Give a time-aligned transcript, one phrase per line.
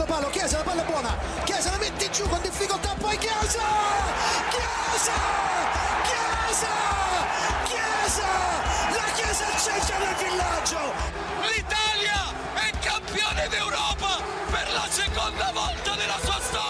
[0.00, 3.60] secondo palo, Chiesa, la palla è buona, Chiesa la mette giù con difficoltà, poi Chiesa!
[4.48, 5.12] Chiesa!
[6.02, 6.68] Chiesa!
[7.64, 8.26] Chiesa!
[8.94, 10.92] La Chiesa al centro del villaggio!
[11.42, 16.69] L'Italia è campione d'Europa per la seconda volta nella sua storia!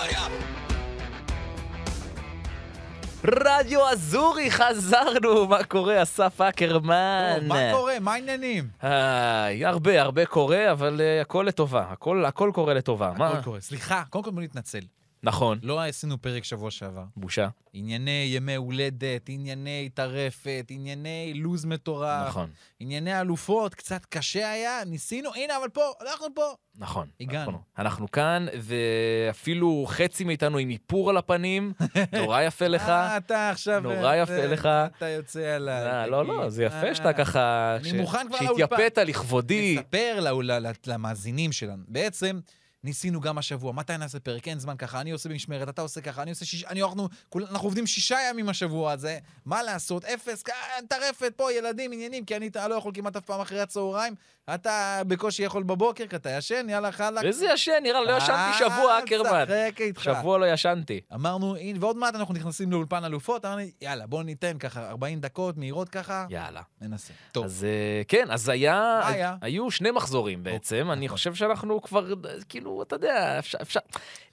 [3.33, 7.37] רדיו אזורי, חזרנו, מה קורה, אסף אקרמן?
[7.39, 7.95] טוב, מה קורה?
[8.01, 8.69] מה העניינים?
[8.83, 13.13] איי, הרבה, הרבה קורה, אבל uh, הכל לטובה, הכל, הכל קורה לטובה.
[13.17, 13.29] מה?
[13.29, 13.61] הכל קורה.
[13.61, 14.81] סליחה, קודם כל בוא נתנצל.
[15.23, 17.05] נכון, לא עשינו פרק שבוע שעבר.
[17.17, 17.49] בושה.
[17.73, 25.31] ענייני ימי הולדת, ענייני טרפת, ענייני לוז מטורף, נכון, ענייני אלופות, קצת קשה היה, ניסינו,
[25.35, 26.53] הנה, אבל פה, אנחנו פה.
[26.79, 27.09] נכון.
[27.21, 27.51] הגענו.
[27.51, 31.73] אנחנו, אנחנו כאן, ואפילו חצי מאיתנו עם איפור על הפנים,
[32.21, 32.89] נורא יפה לך.
[32.89, 33.81] אה, אתה עכשיו...
[33.81, 34.69] נורא אה, יפה זה- לך.
[34.97, 35.87] אתה יוצא עליי.
[35.87, 36.49] אה, לא, לא.
[36.49, 37.77] זה יפה אה, שאתה ככה...
[37.81, 38.59] אני מוכן כבר לאולפן.
[38.77, 39.77] שהתייפית לכבודי.
[39.79, 41.83] נספר ל- ל- למאזינים שלנו.
[41.89, 42.41] בעצם,
[42.85, 44.49] ניסינו גם השבוע, מתי נעשה פרק?
[44.49, 47.47] אין זמן ככה, אני עושה במשמרת, אתה עושה ככה, אני עושה שישה, אני, אנחנו, כול,
[47.51, 50.05] אנחנו עובדים שישה ימים השבוע הזה, מה לעשות?
[50.05, 50.51] אפס, כ-
[50.89, 54.15] טרפת פה, ילדים, עניינים, כי אני לא יכול כמעט אף פעם אחרי הצהריים,
[54.55, 57.25] אתה בקושי יכול בבוקר, כי אתה ישן, יאללה, חלאק.
[57.25, 59.45] איזה ישן, נראה, לא ישנתי שבוע, אקרמן.
[59.51, 60.03] אה, שחק איתך.
[60.03, 61.01] שבוע לא ישנתי.
[61.15, 65.57] אמרנו, הנה, ועוד מעט אנחנו נכנסים לאולפן אלופות, אמרנו, יאללה, בואו ניתן ככה 40 דקות
[65.57, 66.63] מהירות ככה, יאללה.
[66.81, 67.13] ננסה.
[67.33, 69.37] טוב, אז אה, כן, אז היה, היה?
[69.41, 71.17] היו שני מחזורים בעצם, אני נכון.
[71.19, 72.15] חושב שאנחנו כבר, אה,
[72.49, 73.39] כאילו, אתה יודע,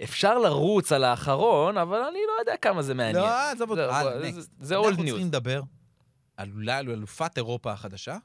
[0.03, 3.15] אפשר, לרוץ על האחרון, אבל אני לא יודע כמה זה מעניין.
[3.15, 4.49] לא, עזוב אותו, זה- זה- next.
[4.59, 5.09] זה אנחנו old news.
[5.09, 5.61] צריכים לדבר
[6.37, 8.17] על אולי אלופת אירופה החדשה.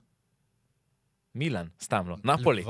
[1.34, 2.62] מילאן, סתם לא, נפולי.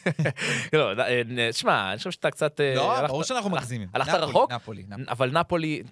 [0.72, 2.60] לא, אה, שמע, אני חושב שאתה קצת...
[2.60, 3.88] אה, לא, ברור שאנחנו מגזימים.
[3.94, 4.52] הלכת רחוק?
[4.52, 5.04] נפולי, נפולי.
[5.08, 5.82] אבל נפולי,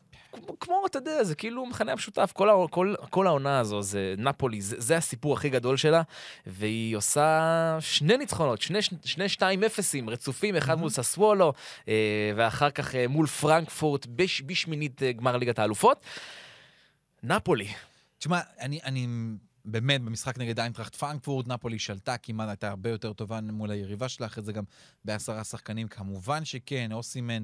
[0.61, 4.61] כמו- אתה יודע, זה כאילו מכנה המשותף, כל, הע- כל, כל העונה הזו, זה נפולי,
[4.61, 6.03] זה, זה הסיפור הכי גדול שלה,
[6.47, 7.49] והיא עושה
[7.81, 11.53] שני ניצחונות, שני, שני שתיים אפסים רצופים, אחד מול ססוולו,
[11.89, 11.95] אה,
[12.37, 16.01] ואחר כך מול פרנקפורט בש, בשמינית גמר ליגת האלופות.
[17.23, 17.69] נפולי,
[18.19, 19.07] תשמע, אני, אני
[19.65, 24.27] באמת, במשחק נגד איינטראכט פרנקפורט, נפולי שלטה כמעט, הייתה הרבה יותר טובה מול היריבה שלה,
[24.27, 24.65] אחרי זה גם
[25.05, 27.43] בעשרה שחקנים, כמובן שכן, אוסימן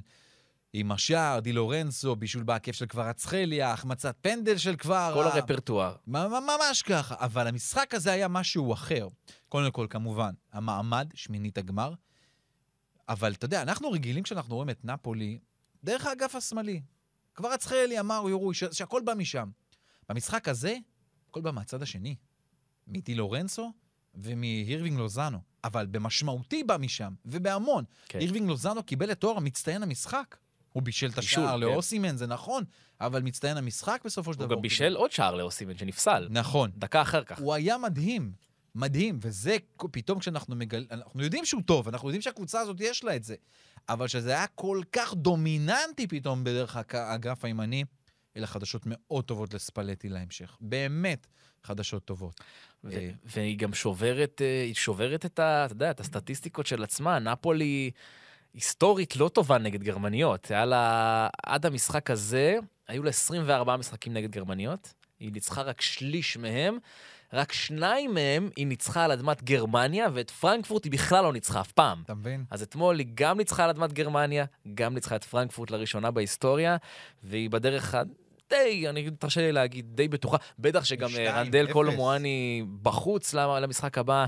[0.72, 5.10] עם השער, די לורנצו, בישול בעקף של כבר אצחליה, החמצת פנדל של כבר...
[5.14, 5.96] כל הרפרטואר.
[6.06, 9.08] ממש ככה, אבל המשחק הזה היה משהו אחר.
[9.48, 11.92] קודם כל, כמובן, המעמד, שמינית הגמר,
[13.08, 15.38] אבל אתה יודע, אנחנו רגילים כשאנחנו רואים את נפולי
[15.84, 16.80] דרך האגף השמאלי.
[17.34, 19.50] קווארצחליה, מריו רוי, ש- שהכל בא משם.
[20.08, 20.76] במשחק הזה,
[21.34, 22.16] הכל בא מהצד השני.
[22.86, 23.72] מדי לורנצו
[24.14, 25.38] ומהירווינג לוזאנו.
[25.64, 27.84] אבל במשמעותי בא משם, ובהמון.
[28.08, 28.18] כן.
[28.18, 30.36] הירווינג לוזאנו קיבל את תואר מצטיין המשחק.
[30.72, 31.60] הוא בישל את השער כן.
[31.60, 32.64] לאוסימן, זה נכון,
[33.00, 34.56] אבל מצטיין המשחק בסופו של הוא דבר.
[34.56, 36.70] גם בישל עוד שער לאוסימן שנפסל, נכון.
[36.76, 37.38] דקה אחר כך.
[37.38, 38.32] הוא היה מדהים,
[38.74, 39.56] מדהים, וזה
[39.92, 43.34] פתאום כשאנחנו מגלים, אנחנו יודעים שהוא טוב, אנחנו יודעים שהקבוצה הזאת יש לה את זה,
[43.88, 47.84] אבל שזה היה כל כך דומיננטי פתאום בדרך האגף הימני,
[48.36, 50.56] אלה חדשות מאוד טובות לספלטי להמשך.
[50.60, 51.26] באמת
[51.64, 52.40] חדשות טובות.
[52.84, 56.82] ו- אה, והיא גם שוברת, אה, היא שוברת את, ה, אתה יודע, את הסטטיסטיקות של
[56.82, 57.18] עצמה.
[57.18, 57.90] נפולי
[58.54, 60.50] היסטורית לא טובה נגד גרמניות.
[60.50, 62.56] היה לה, עד המשחק הזה,
[62.88, 64.92] היו לה 24 משחקים נגד גרמניות.
[65.20, 66.78] היא ניצחה רק שליש מהם.
[67.32, 71.72] רק שניים מהם היא ניצחה על אדמת גרמניה, ואת פרנקפורט היא בכלל לא ניצחה אף
[71.72, 72.02] פעם.
[72.04, 72.44] אתה מבין?
[72.50, 74.44] אז אתמול היא גם ניצחה על אדמת גרמניה,
[74.74, 76.76] גם ניצחה את פרנקפורט לראשונה בהיסטוריה,
[77.22, 77.94] והיא בדרך.
[78.50, 80.36] די, אני תרשה לי להגיד, די בטוחה.
[80.58, 81.72] בטח שגם אה, רנדל.
[81.72, 84.26] קולומואני בחוץ למ- למשחק הבא.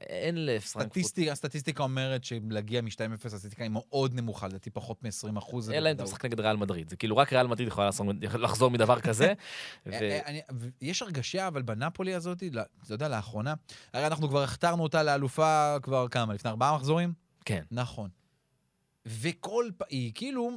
[0.00, 0.86] אין לפרנקפורט.
[0.88, 2.90] סטטיסטיקה, הסטטיסטיקה אומרת שלהגיע מ-2-0
[3.26, 5.70] הסטטיסטיקה היא מאוד נמוכה, לדעתי פחות מ-20 אחוז.
[5.70, 6.88] אלא אם אתה משחק נגד ריאל מדריד.
[6.88, 7.90] זה כאילו רק ריאל מדריד יכולה
[8.34, 9.32] לחזור- מדבר כזה.
[9.92, 10.38] אה, אה,
[10.80, 13.54] יש הרגשה, אבל בנפולי הזאת, לא- אתה יודע, לאחרונה,
[13.92, 17.12] הרי אנחנו כבר הכתרנו אותה לאלופה כבר כמה, לפני ארבעה מחזורים?
[17.44, 17.62] כן.
[17.70, 18.08] נכון.
[19.06, 20.50] וכל פעם, היא כאילו,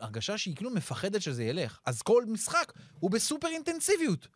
[0.00, 1.78] הרגשה שהיא כאילו מפחדת שזה ילך.
[1.86, 4.28] אז כל משחק הוא בסופר אינטנסיביות.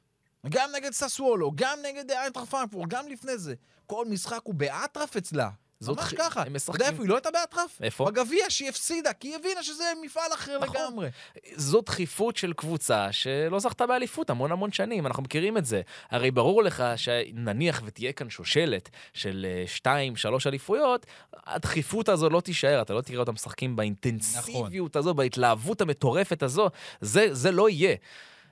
[0.48, 3.54] גם נגד ססוולו, גם נגד איינטראכט פרנקפורט, גם לפני זה.
[3.86, 5.50] כל משחק הוא באטרף אצלה.
[5.92, 6.40] ממש ח- ככה.
[6.40, 7.78] הם אתה משחקים- יודע איפה היא לא הייתה באטרף?
[7.82, 8.04] איפה?
[8.10, 10.76] בגביע שהיא הפסידה, כי היא הבינה שזה מפעל אחר נכון.
[10.76, 11.08] לגמרי.
[11.56, 15.80] זו דחיפות של קבוצה שלא זכתה באליפות המון המון שנים, אנחנו מכירים את זה.
[16.10, 21.06] הרי ברור לך שנניח ותהיה כאן שושלת של אה, שתיים, שלוש אליפויות,
[21.46, 26.68] הדחיפות הזו לא תישאר, אתה לא תראה אותם משחקים באינטנסיביות הזו, בהתלהבות המטורפת הזו,
[27.00, 27.96] זה, זה לא יהיה.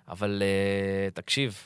[0.08, 1.58] אבל uh, תקשיב,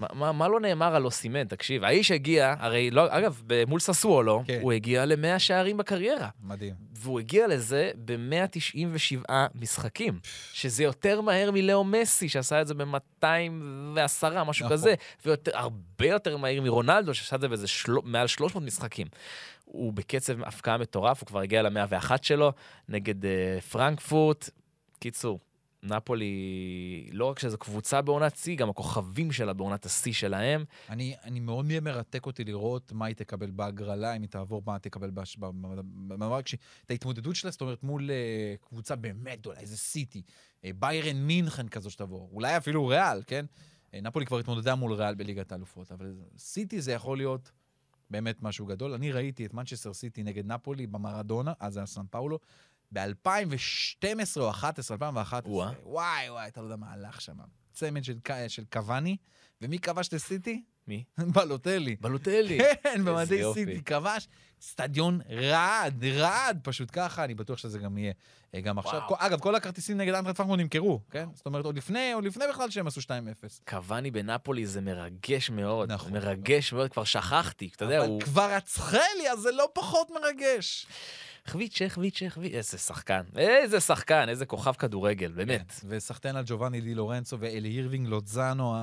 [0.00, 1.44] מה, מה, מה לא נאמר על אוסימן?
[1.44, 4.58] תקשיב, האיש הגיע, הרי לא, אגב, מול ססוולו, כן.
[4.62, 6.28] הוא הגיע ל-100 שערים בקריירה.
[6.42, 6.74] מדהים.
[6.94, 10.18] והוא הגיע לזה ב-197 משחקים,
[10.52, 13.24] שזה יותר מהר מלאו מסי, שעשה את זה ב-210,
[14.46, 14.76] משהו נכון.
[14.76, 14.94] כזה,
[15.24, 17.92] והרבה יותר מהיר מרונלדו, שעשה את זה באיזה של...
[18.04, 19.06] מעל 300 משחקים.
[19.64, 22.52] הוא בקצב הפקעה מטורף, הוא כבר הגיע ל-101 שלו,
[22.88, 23.26] נגד uh,
[23.70, 24.50] פרנקפורט.
[24.98, 25.40] קיצור,
[25.82, 30.64] נפולי, לא רק שזו קבוצה בעונת שיא, גם הכוכבים שלה בעונת השיא שלהם.
[30.88, 35.10] אני, אני מאוד מרתק אותי לראות מה היא תקבל בהגרלה, אם היא תעבור, מה תקבל
[36.08, 36.44] במאבק.
[36.86, 40.22] את ההתמודדות שלה, זאת אומרת, מול אה, קבוצה באמת גדולה, איזה סיטי,
[40.64, 43.46] אה, ביירן מינכן כזו שתבוא, אולי אפילו ריאל, כן?
[43.94, 47.50] אה, נפולי כבר התמודדה מול ריאל בליגת האלופות, אבל סיטי זה יכול להיות
[48.10, 48.94] באמת משהו גדול.
[48.94, 52.38] אני ראיתי את מנצ'סטר סיטי נגד נפולי במרדונה, אז זה היה סן פאולו,
[52.92, 53.00] ב-2012
[54.40, 55.52] או 2011, 2011.
[55.52, 55.70] וואה.
[55.84, 57.36] וואי וואי, אתה לא יודע מה הלך שם.
[57.72, 59.16] צמד של, של קוואני,
[59.62, 60.62] ומי כבש את הסיטי?
[60.88, 61.04] מי?
[61.34, 61.96] בלוטלי.
[62.00, 62.58] בלוטלי.
[62.82, 63.60] כן, במדי יופי.
[63.66, 64.28] סיטי כבש.
[64.62, 68.12] סטדיון רעד, רעד, פשוט ככה, אני בטוח שזה גם יהיה
[68.54, 68.94] אה, גם עכשיו.
[68.94, 69.08] וואו.
[69.08, 71.28] כל- אגב, כל הכרטיסים נגד אנטרד פרנקפורט נמכרו, כן?
[71.34, 73.04] זאת אומרת, עוד לפני, עוד לפני בכלל שהם עשו 2-0.
[73.68, 75.92] קוואני בנפולי זה מרגש מאוד.
[75.92, 76.12] נכון.
[76.12, 77.70] מרגש מאוד, כבר שכחתי.
[77.76, 78.20] אתה יודע, אבל הוא...
[78.20, 80.86] כבר רצחלי, אז זה לא פחות מרגש.
[81.46, 85.70] חביצ'ה, חביצ'ה, חביצ'ה, איזה שחקן, איזה שחקן, איזה כוכב כדורגל, באמת.
[85.72, 88.76] כן, וסחטיין על ג'ובאני די לורנצו ואלי הירווינג לוצאנו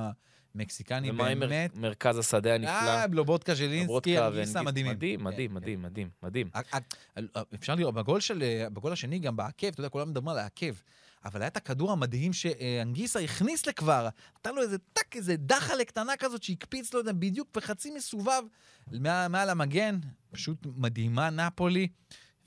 [0.54, 1.76] המקסיקני, ומה עם מר- באמת.
[1.76, 2.70] מרכז השדה הנפלא?
[2.70, 4.92] אה, לובודקה ז'לינסקי, ואנגיס- מדהימים.
[4.92, 6.50] מדהים, מדהים, כן, מדהים, מדהים, מדהים.
[6.54, 6.60] אה,
[7.36, 10.38] אה, אפשר לראות, בגול, של, אה, בגול השני, גם בעקב, אתה יודע, כולם מדברים על
[10.38, 10.72] העקב,
[11.24, 16.12] אבל היה את הכדור המדהים שאנגיסה הכניס לקווארה, נתן לו איזה טאק, איזה דחלה קטנה
[16.18, 18.42] כזאת שהקפיץ לו בדיוק בחצי מסובב
[19.30, 19.98] מעל המגן,
[20.30, 21.88] פשוט מדהימה נפולי.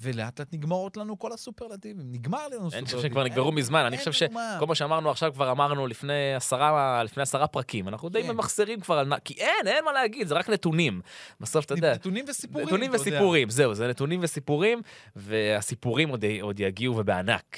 [0.01, 2.11] ולאט לאט נגמרות לנו כל הסופרלטיבים.
[2.11, 3.11] נגמר לנו אני חושב סופרלטיבים.
[3.11, 4.11] שכבר נגמרו מזמן, אני חושב.
[4.11, 7.87] שכל מה שאמרנו עכשיו כבר אמרנו לפני עשרה, לפני עשרה פרקים.
[7.87, 8.31] אנחנו די כן.
[8.31, 9.13] ממחזרים כבר על...
[9.23, 11.01] כי אין, אין מה להגיד, זה רק נתונים.
[11.39, 11.93] בסוף אתה יודע.
[11.93, 12.67] נתונים וסיפורים.
[12.67, 12.91] נתונים.
[12.93, 14.81] וסיפורים, זהו, זה נתונים וסיפורים,
[15.15, 16.09] והסיפורים
[16.41, 17.57] עוד, יגיעו ובענק.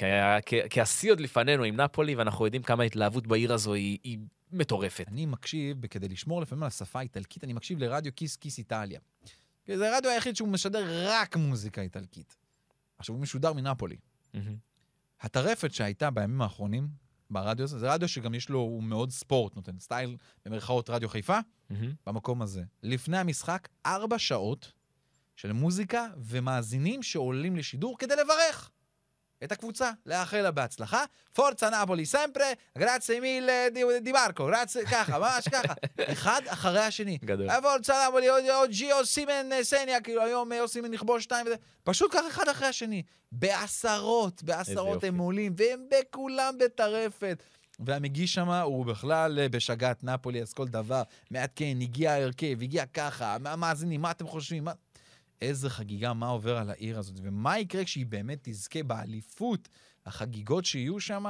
[0.70, 4.18] כי- השיא עוד לפנינו עם נפולי, ואנחנו יודעים כמה ההתלהבות בעיר הזו היא
[4.52, 5.04] מטורפת.
[5.08, 9.00] אני מקשיב, כדי לשמור לפעמים על השפה האיטלקית, אני מקשיב לרדיו כיס כיס איטליה.
[9.64, 12.36] כי זה הרדיו היחיד שהוא משדר רק מוזיקה איטלקית.
[12.98, 13.96] עכשיו, הוא משודר מנפולי.
[15.20, 16.88] הטרפת שהייתה בימים האחרונים
[17.30, 21.38] ברדיו הזה, זה רדיו שגם יש לו, הוא מאוד ספורט, נותן סטייל, במרכאות רדיו חיפה.
[22.06, 22.62] במקום הזה.
[22.82, 24.72] לפני המשחק, ארבע שעות
[25.36, 28.70] של מוזיקה ומאזינים שעולים לשידור כדי לברך
[29.44, 31.04] את הקבוצה, לאחל לה בהצלחה.
[31.32, 32.46] פורצה נפולי סמפרה,
[32.78, 35.74] גרציה מיל די- דיברקו, גרציה, ככה, ממש ככה.
[36.12, 37.18] אחד אחרי השני.
[37.24, 37.60] גדול.
[37.60, 41.54] פורצה נפולי, עוד- ג'יו סימן אה, סניה, כאילו היום אה, סימן נכבוש שתיים וזה.
[41.84, 43.02] פשוט ככה אחד אחרי השני.
[43.32, 45.04] בעשרות, בעשרות.
[45.04, 47.42] הם עולים, והם בכולם בטרפת.
[47.80, 53.36] והמגיש שם הוא בכלל אה, בשגעת נפולי, אז כל דבר מעדכן, הגיע ההרכב, הגיע ככה,
[53.40, 54.64] מה המאזינים, מה אתם חושבים?
[54.64, 54.72] מה...
[55.42, 59.68] איזה חגיגה, מה עובר על העיר הזאת, ומה יקרה כשהיא באמת תזכה באליפות,
[60.06, 61.24] החגיגות שיהיו שם,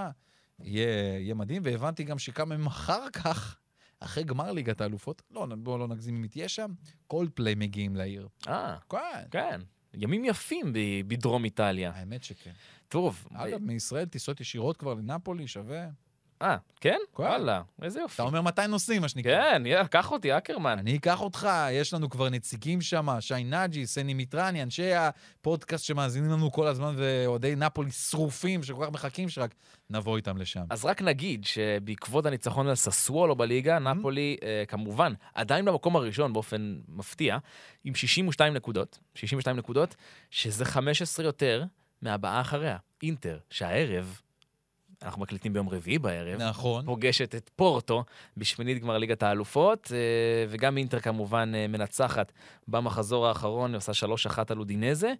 [0.62, 3.56] יהיה, יהיה מדהים, והבנתי גם שכמה ימים אחר כך,
[4.00, 6.72] אחרי גמר ליגת האלופות, לא, בואו לא נגזים אם היא תהיה שם,
[7.06, 8.28] כל פליי מגיעים לעיר.
[8.48, 8.98] אה, כן,
[9.30, 9.60] כן.
[9.94, 11.92] ימים יפים ב- בדרום איטליה.
[11.94, 12.52] האמת שכן.
[12.88, 13.26] טוב.
[13.34, 15.88] אגב, מישראל טיסות ישירות כבר לנפולי, שווה.
[16.42, 16.90] אה, כן?
[17.16, 17.22] כן.
[17.22, 18.14] וואלה, איזה יופי.
[18.14, 19.32] אתה אומר מתי נוסעים, מה שנקרא.
[19.32, 20.78] כן, יאללה, קח אותי, אקרמן.
[20.78, 26.30] אני אקח אותך, יש לנו כבר נציגים שם, שי נג'י, סני מיטרני, אנשי הפודקאסט שמאזינים
[26.30, 29.54] לנו כל הזמן, ואוהדי נפולי שרופים, שכל כך מחכים שרק
[29.90, 30.64] נבוא איתם לשם.
[30.70, 36.78] אז רק נגיד שבעקבות הניצחון על ססוולו בליגה, נפולי אה, כמובן עדיין במקום הראשון באופן
[36.88, 37.38] מפתיע,
[37.84, 39.96] עם 62 נקודות, 62 נקודות,
[40.30, 41.64] שזה 15 יותר
[42.02, 42.76] מהבאה אחריה.
[43.02, 44.20] אינטר, שהערב,
[45.04, 46.84] אנחנו מקליטים ביום רביעי בערב, נכון.
[46.86, 48.04] פוגשת את פורטו
[48.36, 49.98] בשמינית גמר ליגת האלופות, אה,
[50.48, 52.32] וגם אינטר כמובן אה, מנצחת
[52.68, 55.12] במחזור האחרון, עושה 3-1 על אודינזה.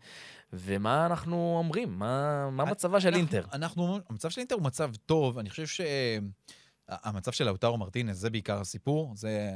[0.52, 1.98] ומה אנחנו אומרים?
[1.98, 3.44] מה, מה מצבה של אנחנו- אינטר?
[3.52, 5.66] אנחנו אומרים, המצב של אינטר הוא מצב טוב, אני חושב
[6.90, 9.50] שהמצב של לאוטרו מרטינס, זה בעיקר הסיפור, זה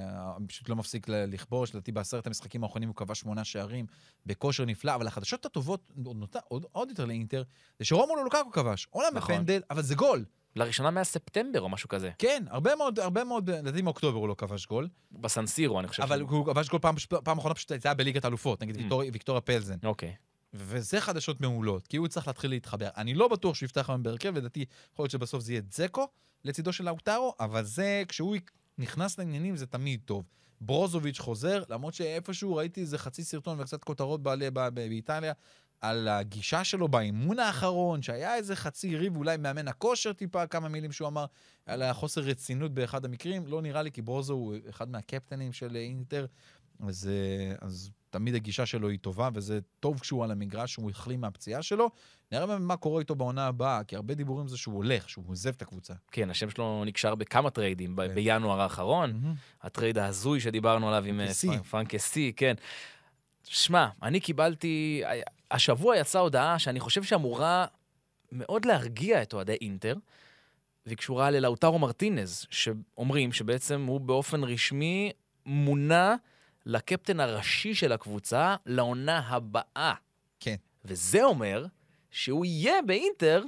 [0.46, 3.86] פשוט לא מפסיק לכבוש, לדעתי בעשרת המשחקים האחרונים הוא כבש שמונה שערים
[4.26, 7.42] בכושר נפלא, אבל החדשות הטובות, עוד, נוט- עוד, עוד יותר לאינטר,
[7.78, 9.34] זה שרומולו לוקקו כבש, אומנם נכון.
[9.34, 10.24] בפנדל, אבל זה גול.
[10.56, 12.10] לראשונה מאז ספטמבר או משהו כזה.
[12.18, 16.02] כן, הרבה מאוד, הרבה מאוד, לדעתי מאוקטובר הוא לא כבש גול, בסנסירו, אני חושב.
[16.02, 16.94] אבל ש- הוא כבש גול פעם,
[17.24, 18.78] פעם אחרונה פשוט הייתה בליגת האלופות, נגד Mm.
[18.78, 19.76] ויקטור, ויקטוריה פלזן.
[19.84, 20.14] אוקיי.
[20.54, 22.88] וזה חדשות מעולות, כי הוא צריך להתחיל להתחבר.
[22.96, 26.00] אני לא בטוח שהוא יפתח היום בהרכב, לדעתי, יכול להיות שבסוף זה יהיה dzeko
[26.44, 28.36] לצידו של לאוטרו, אבל זה, כשהוא
[28.78, 30.24] נכנס לעניינים זה תמיד טוב.
[30.60, 35.32] ברוזוביץ' חוזר, למרות שאיפשהו ראיתי איזה חצי סרטון וקצת כותרות בעלי, ב, ב, באיטליה,
[35.80, 40.92] על הגישה שלו באימון האחרון, שהיה איזה חצי ריב, אולי מאמן הכושר טיפה, כמה מילים
[40.92, 41.26] שהוא אמר,
[41.66, 43.46] על החוסר רצינות באחד המקרים.
[43.46, 46.26] לא נראה לי, כי ברוזו הוא אחד מהקפטנים של אינטר,
[46.80, 51.20] אז, אה, אז תמיד הגישה שלו היא טובה, וזה טוב כשהוא על המגרש, שהוא החלים
[51.20, 51.90] מהפציעה שלו.
[52.32, 55.62] נראה מה קורה איתו בעונה הבאה, כי הרבה דיבורים זה שהוא הולך, שהוא עוזב את
[55.62, 55.94] הקבוצה.
[56.12, 58.14] כן, השם שלו נקשר בכמה טריידים ב- כן.
[58.14, 59.34] בינואר האחרון.
[59.62, 61.46] הטרייד ההזוי שדיברנו עליו עם אה, פרנקסי.
[61.48, 62.54] פרנק- פרנקסי, כן.
[63.44, 65.02] שמע, אני קיבלתי...
[65.50, 67.66] השבוע יצאה הודעה שאני חושב שאמורה
[68.32, 69.94] מאוד להרגיע את אוהדי אינטר,
[70.86, 75.10] והיא קשורה ללאוטרו מרטינז, שאומרים שבעצם הוא באופן רשמי
[75.46, 76.16] מונה
[76.68, 79.94] לקפטן הראשי של הקבוצה לעונה הבאה.
[80.40, 80.56] כן.
[80.84, 81.66] וזה אומר
[82.10, 83.42] שהוא יהיה באינטר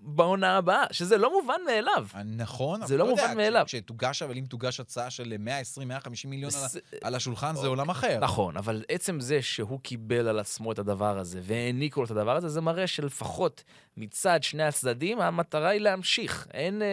[0.00, 2.06] בעונה הבאה, שזה לא מובן מאליו.
[2.24, 3.64] נכון, זה אבל לא יודע, מובן מאליו.
[3.66, 5.34] כש- כשתוגש, אבל אם תוגש הצעה של
[5.76, 8.18] 120-150 מיליון על זה- על השולחן, זה עולם אחר.
[8.20, 12.36] נכון, אבל עצם זה שהוא קיבל על עצמו את הדבר הזה והעניקו לו את הדבר
[12.36, 13.64] הזה, זה מראה שלפחות
[13.96, 16.46] מצד שני הצדדים, המטרה היא להמשיך.
[16.54, 16.86] אין, אה,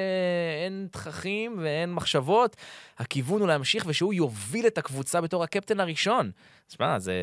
[0.65, 2.55] אין תככים ואין מחשבות,
[2.97, 6.31] הכיוון הוא להמשיך ושהוא יוביל את הקבוצה בתור הקפטן הראשון.
[6.67, 7.13] תשמע, זה,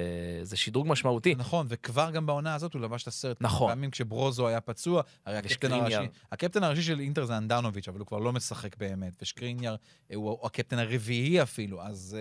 [0.43, 1.35] זה שדרוג משמעותי.
[1.35, 3.37] נכון, וכבר גם בעונה הזאת הוא לבש את הסרט.
[3.41, 3.69] נכון.
[3.69, 5.73] פעמים כשברוזו היה פצוע, הרי הקפטן.
[5.73, 9.77] הראשי, הקפטן הראשי של אינטר זה אנדנוביץ', אבל הוא כבר לא משחק באמת, ושקריניאר
[10.11, 12.17] אה, הוא הקפטן הרביעי אפילו, אז...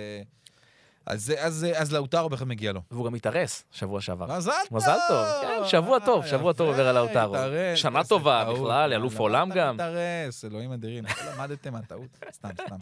[1.08, 2.82] אה, אז, אז, אה, אז לאוטרו בכלל מגיע לו.
[2.92, 4.38] והוא גם התארס שבוע שעבר.
[4.38, 4.78] מזל טוב!
[4.78, 7.36] מזל טוב, כן, שבוע טוב, אה, שבוע טוב עובר על לאוטרו.
[7.36, 8.60] התארס, שנה טובה טעות.
[8.60, 9.76] בכלל, אלוף עולם גם.
[9.76, 11.04] מתארס, אלוהים אדירים,
[11.34, 12.18] למדתם מהטעות?
[12.32, 12.76] סתם, סתם.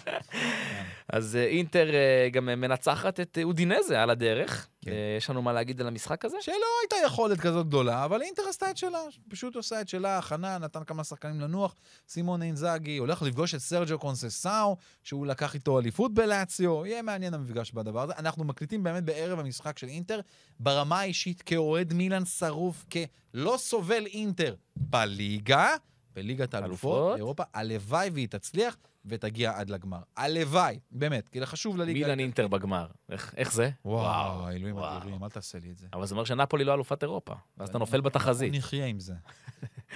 [1.13, 4.67] אז אה, אינטר אה, גם מנצחת את אה, אודינזה על הדרך.
[4.81, 4.91] כן.
[4.91, 6.37] אה, יש לנו מה להגיד על המשחק הזה?
[6.41, 10.57] שלא הייתה יכולת כזאת גדולה, אבל אינטר עשתה את שלה, פשוט עושה את שלה, הכנה,
[10.57, 11.75] נתן כמה שחקנים לנוח.
[12.07, 17.71] סימון אינזאגי הולך לפגוש את סרג'ו קונססאו, שהוא לקח איתו אליפות בלאציו, יהיה מעניין המפגש
[17.71, 18.13] בדבר הזה.
[18.17, 20.19] אנחנו מקליטים באמת בערב המשחק של אינטר,
[20.59, 25.75] ברמה האישית כאוהד מילאן שרוף, כלא סובל אינטר בליגה,
[26.19, 27.17] בליגת האלופות, אלופות.
[27.17, 29.99] אירופה, הלוואי והיא תצליח ותגיע עד לגמר.
[30.17, 31.99] הלוואי, באמת, כי זה חשוב לליגה.
[31.99, 32.87] מילאן אינטר בגמר.
[33.09, 33.69] איך, איך זה?
[33.85, 34.77] וואו, אלוהים.
[34.77, 35.87] אדירים, אל תעשה לי את זה.
[35.93, 37.33] אבל זה אומר שנפולי לא אלופת אירופה.
[37.57, 38.53] ואז אתה נופל בתחזית.
[38.53, 39.13] נחיה עם זה.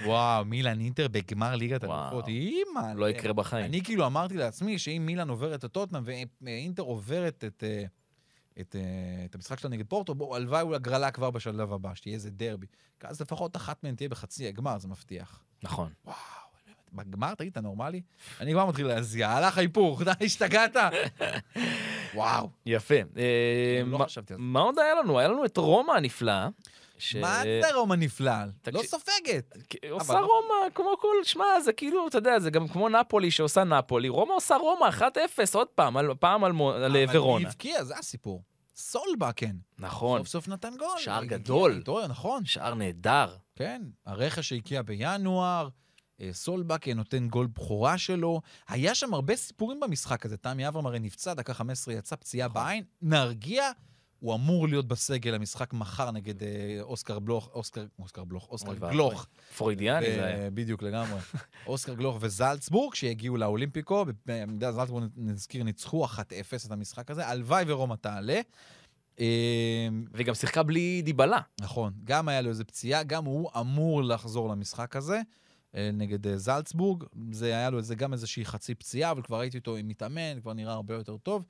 [0.04, 1.84] וואו, מילאן אינטר בגמר ליגת.
[1.84, 2.92] האלופות, אימא.
[2.96, 3.64] לא יקרה בחיים.
[3.64, 6.02] אני כאילו אמרתי לעצמי שאם מילאן עוברת את טוטנאם
[6.42, 7.84] ואינטר עוברת את, אה,
[8.60, 12.14] את, אה, את המשחק שלה נגד פורטו, בואו, הלוואי הוא הגרלה כבר בשלב הבא, שתהיה
[12.14, 12.66] איזה דרבי.
[13.02, 15.44] אז לפחות אחת מהן תהיה בחצי הגמר, זה מבטיח.
[15.64, 15.88] נכון.
[16.92, 18.00] בגמר, תגיד, אתה נורמלי?
[18.40, 20.76] אני כבר מתחיל להזיע, הלך ההיפוך, די, השתגעת?
[22.14, 22.48] וואו.
[22.66, 22.94] יפה.
[23.16, 24.44] אה, לא מה- חשבתי על זה.
[24.44, 25.18] מה עוד היה לנו?
[25.18, 26.48] היה לנו את רומא הנפלאה.
[26.98, 28.30] ש- מה זה רומא נפלא?
[28.44, 29.56] לא תקשיב- סופגת.
[29.90, 33.64] עושה לא- רומא כמו כל, שמע, זה כאילו, אתה יודע, זה גם כמו נפולי שעושה
[33.64, 34.08] נפולי.
[34.08, 35.02] רומא עושה רומא 1-0,
[35.54, 37.38] עוד פעם, פעם על על אבל ורונה.
[37.38, 38.42] היא הבקיעה, זה הסיפור.
[38.76, 39.56] סולבה, כן.
[39.78, 40.98] נכון, סוף סוף נתן גול.
[40.98, 41.78] שער גדול.
[41.80, 42.44] התעורר, נכון.
[42.44, 43.36] שער נהדר.
[43.56, 45.68] כן, הרכש שהגיע בינואר,
[46.20, 48.40] אה, סולבק נותן גול בכורה שלו.
[48.68, 50.36] היה שם הרבה סיפורים במשחק הזה.
[50.36, 52.62] תמי אברהם הרי נפצע, דקה 15 יצא פציעה נכון.
[52.62, 52.84] בעין.
[53.02, 53.70] נרגיע,
[54.24, 58.74] הוא אמור להיות בסגל המשחק מחר נגד אה, אוסקר בלוך, אוסקר, אוסקר בלוך, אוסקר.
[58.74, 59.26] גלוך.
[59.56, 60.50] פרוידיאני זה היה.
[60.50, 61.20] בדיוק לגמרי.
[61.66, 64.04] אוסקר גלוך וזלצבורג, שיגיעו לאולימפיקו.
[64.26, 66.18] במידה זלצבורג, נזכיר, ניצחו 1-0
[66.66, 67.26] את המשחק הזה.
[67.26, 68.40] הלוואי ורומא תעלה.
[69.20, 71.40] אה, והיא גם שיחקה בלי דיבלה.
[71.60, 75.20] נכון, גם היה לו איזה פציעה, גם הוא אמור לחזור למשחק הזה
[75.74, 77.04] אה, נגד אה, זלצבורג.
[77.32, 80.72] זה היה לו איזה, גם איזושהי חצי פציעה, אבל כבר ראיתי אותו מתאמן, כבר נראה
[80.72, 81.44] הרבה יותר טוב.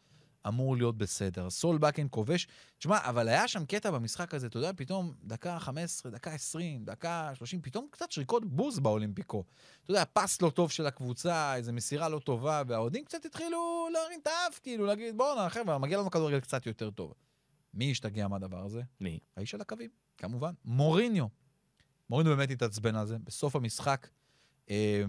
[0.49, 1.51] אמור להיות בסדר.
[1.51, 2.47] סול בקן כובש.
[2.79, 7.31] תשמע, אבל היה שם קטע במשחק הזה, אתה יודע, פתאום דקה 15, דקה 20, דקה
[7.35, 9.45] 30, פתאום קצת שריקות בוז באולימפיקו.
[9.85, 14.21] אתה יודע, פס לא טוב של הקבוצה, איזו מסירה לא טובה, והאוהדים קצת התחילו להרים
[14.23, 17.15] את האף, כאילו, להגיד, בואנה, חבר'ה, מגיע לנו כדורגל קצת יותר טוב.
[17.75, 18.83] מי השתגע מהדבר הזה?
[19.01, 19.19] מי?
[19.37, 20.53] האיש על הקווים, כמובן.
[20.65, 21.27] מוריניו.
[22.11, 23.19] מוריניו באמת התעצבן על זה.
[23.19, 24.09] בסוף המשחק,
[24.71, 25.05] אה,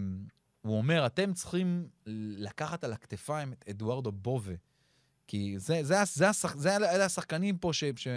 [0.61, 1.87] הוא אומר, אתם צריכים
[2.37, 4.53] לקחת על הכתפיים את אדוארדו בובה.
[5.27, 8.07] כי זה, זה, זה, זה, השח- זה, אלה השחקנים פה ש, ש,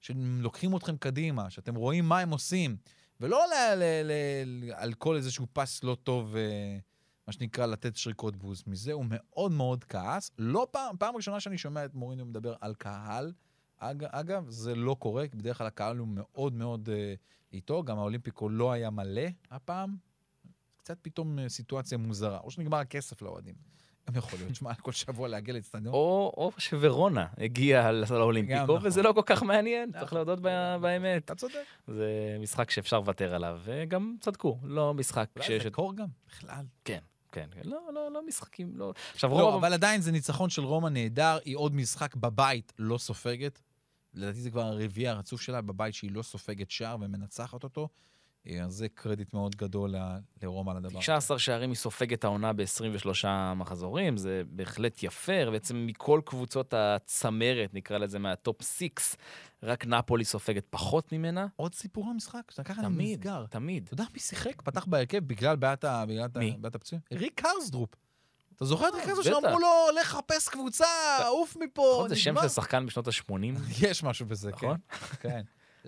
[0.00, 2.76] שלוקחים אתכם קדימה, שאתם רואים מה הם עושים,
[3.20, 4.12] ולא ל, ל, ל,
[4.44, 6.78] ל, על כל איזשהו פס לא טוב, אה,
[7.26, 8.62] מה שנקרא, לתת שריקות בוז.
[8.66, 10.30] מזה הוא מאוד מאוד כעס.
[10.38, 13.32] לא פעם, פעם ראשונה שאני שומע את מוריניו מדבר על קהל.
[13.78, 17.14] אג, אגב, זה לא קורה, כי בדרך כלל הקהל הוא מאוד מאוד אה,
[17.52, 19.96] איתו, גם האולימפיקו לא היה מלא הפעם.
[20.76, 23.54] קצת פתאום אה, סיטואציה מוזרה, או שנגמר הכסף לאוהדים.
[24.16, 25.94] יכול להיות, שמע, כל שבוע להגיע לאצטדיון.
[25.94, 28.80] או, או שוורונה הגיעה לאולימפיקו, נכון.
[28.82, 30.16] וזה לא כל כך מעניין, צריך נכון.
[30.18, 30.40] להודות
[30.80, 31.24] באמת.
[31.24, 31.64] אתה צודק.
[31.86, 35.62] זה משחק שאפשר לוותר עליו, וגם צדקו, לא משחק אולי שיש...
[35.62, 36.64] זה קור גם, בכלל.
[36.84, 36.98] כן,
[37.32, 38.92] כן, לא, לא, לא משחקים, לא...
[39.14, 39.54] עכשיו לא, רוב...
[39.54, 43.60] אבל עדיין זה ניצחון של רומא נהדר, היא עוד משחק בבית לא סופגת.
[44.14, 47.88] לדעתי זה כבר הרביעי הרצוף שלה בבית שהיא לא סופגת שער ומנצחת אותו.
[48.48, 49.94] אה, אז זה קרדיט מאוד גדול
[50.42, 51.00] לרומא על הדבר.
[51.00, 53.26] 19 שערים היא סופגת העונה ב-23
[53.56, 58.88] מחזורים, זה בהחלט יפה, בעצם מכל קבוצות הצמרת, נקרא לזה מה top 6,
[59.62, 61.46] רק נפולי סופגת פחות ממנה.
[61.56, 62.12] עוד סיפור?
[62.50, 63.46] שאתה ככה תמיד, נסגר.
[63.46, 63.84] תמיד.
[63.84, 64.62] אתה יודע מי שיחק?
[64.62, 65.84] פתח בהרכב בגלל בעיית
[66.74, 67.02] הפצועים?
[67.12, 67.90] ריק קרסדרופ.
[68.56, 69.40] אתה זוכר את קרסדרופ בטח.
[69.40, 69.68] שאמרו לו,
[70.00, 70.86] לך חפש קבוצה,
[71.28, 73.32] עוף מפה, נכון, זה שם נגמר." של שחקן בשנות ה-80.
[73.88, 75.42] יש משהו בזה, כן.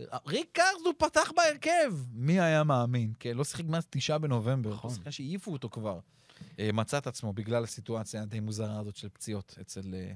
[0.06, 0.18] נכון?
[0.24, 0.30] כן.
[0.30, 1.94] ריק קרסדרופ פתח בהרכב.
[2.12, 3.12] מי היה מאמין?
[3.18, 4.70] כן, לא שיחק מאז תשעה בנובמבר.
[4.74, 4.90] נכון.
[5.00, 5.98] אחרי שהעיפו אותו כבר.
[6.58, 10.12] אה, מצא את עצמו בגלל הסיטואציה הדי מוזרה הזאת של פציעות אצל אה,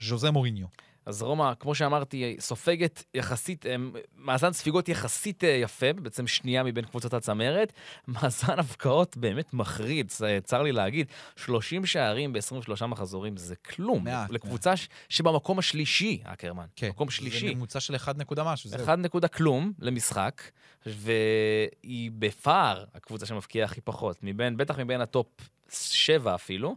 [0.00, 0.66] ז'וזה מוריניו.
[1.06, 3.74] אז רומא, כמו שאמרתי, סופגת יחסית, אה,
[4.16, 7.72] מאזן ספיגות יחסית אה, יפה, בעצם שנייה מבין קבוצות הצמרת.
[8.08, 11.06] מאזן הבקעות באמת מחריד, צ- צר לי להגיד.
[11.36, 14.04] 30 שערים ב-23 מחזורים זה כלום.
[14.04, 16.66] מעט, לקבוצה ש- שבמקום השלישי, אקרמן.
[16.76, 16.88] כן.
[16.88, 17.54] מקום זה שלישי.
[17.54, 18.82] ממוצע של 1 נקודה משהו, זהו.
[18.82, 20.42] אחד נקודה כלום למשחק,
[20.86, 25.26] והיא בפער הקבוצה שמבקיעה הכי פחות, מבין, בטח מבין ה top
[25.70, 26.76] שבע אפילו.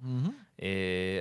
[0.58, 0.62] Uh,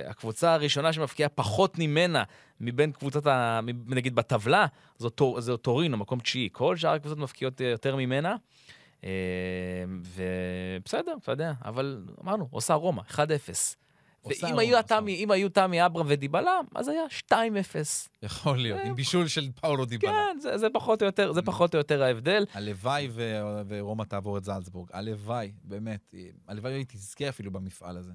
[0.07, 2.23] הקבוצה הראשונה שמבקיעה פחות ממנה
[2.61, 3.59] מבין קבוצות, ה...
[3.87, 4.65] נגיד בטבלה,
[4.97, 5.41] זו, טור...
[5.41, 6.49] זו טורינו, מקום תשיעי.
[6.51, 8.35] כל שאר הקבוצות מבקיעות אה, יותר ממנה.
[9.01, 9.05] Uh,
[10.81, 13.15] ובסדר, אתה יודע, אבל אמרנו, עושה רומא, 1-0.
[14.25, 17.35] ואם רומא, היו, תמי, אם היו תמי אברהם ודיבלה, אז היה 2-0.
[18.23, 20.11] יכול להיות, עם בישול של פאולו דיבלה.
[20.11, 22.45] כן, זה, זה, פחות או יותר, זה פחות או יותר ההבדל.
[22.53, 23.09] הלוואי
[23.67, 24.89] ורומא תעבור את זלצבורג.
[24.93, 26.13] הלוואי, באמת.
[26.47, 28.13] הלוואי היא תזכה אפילו במפעל הזה.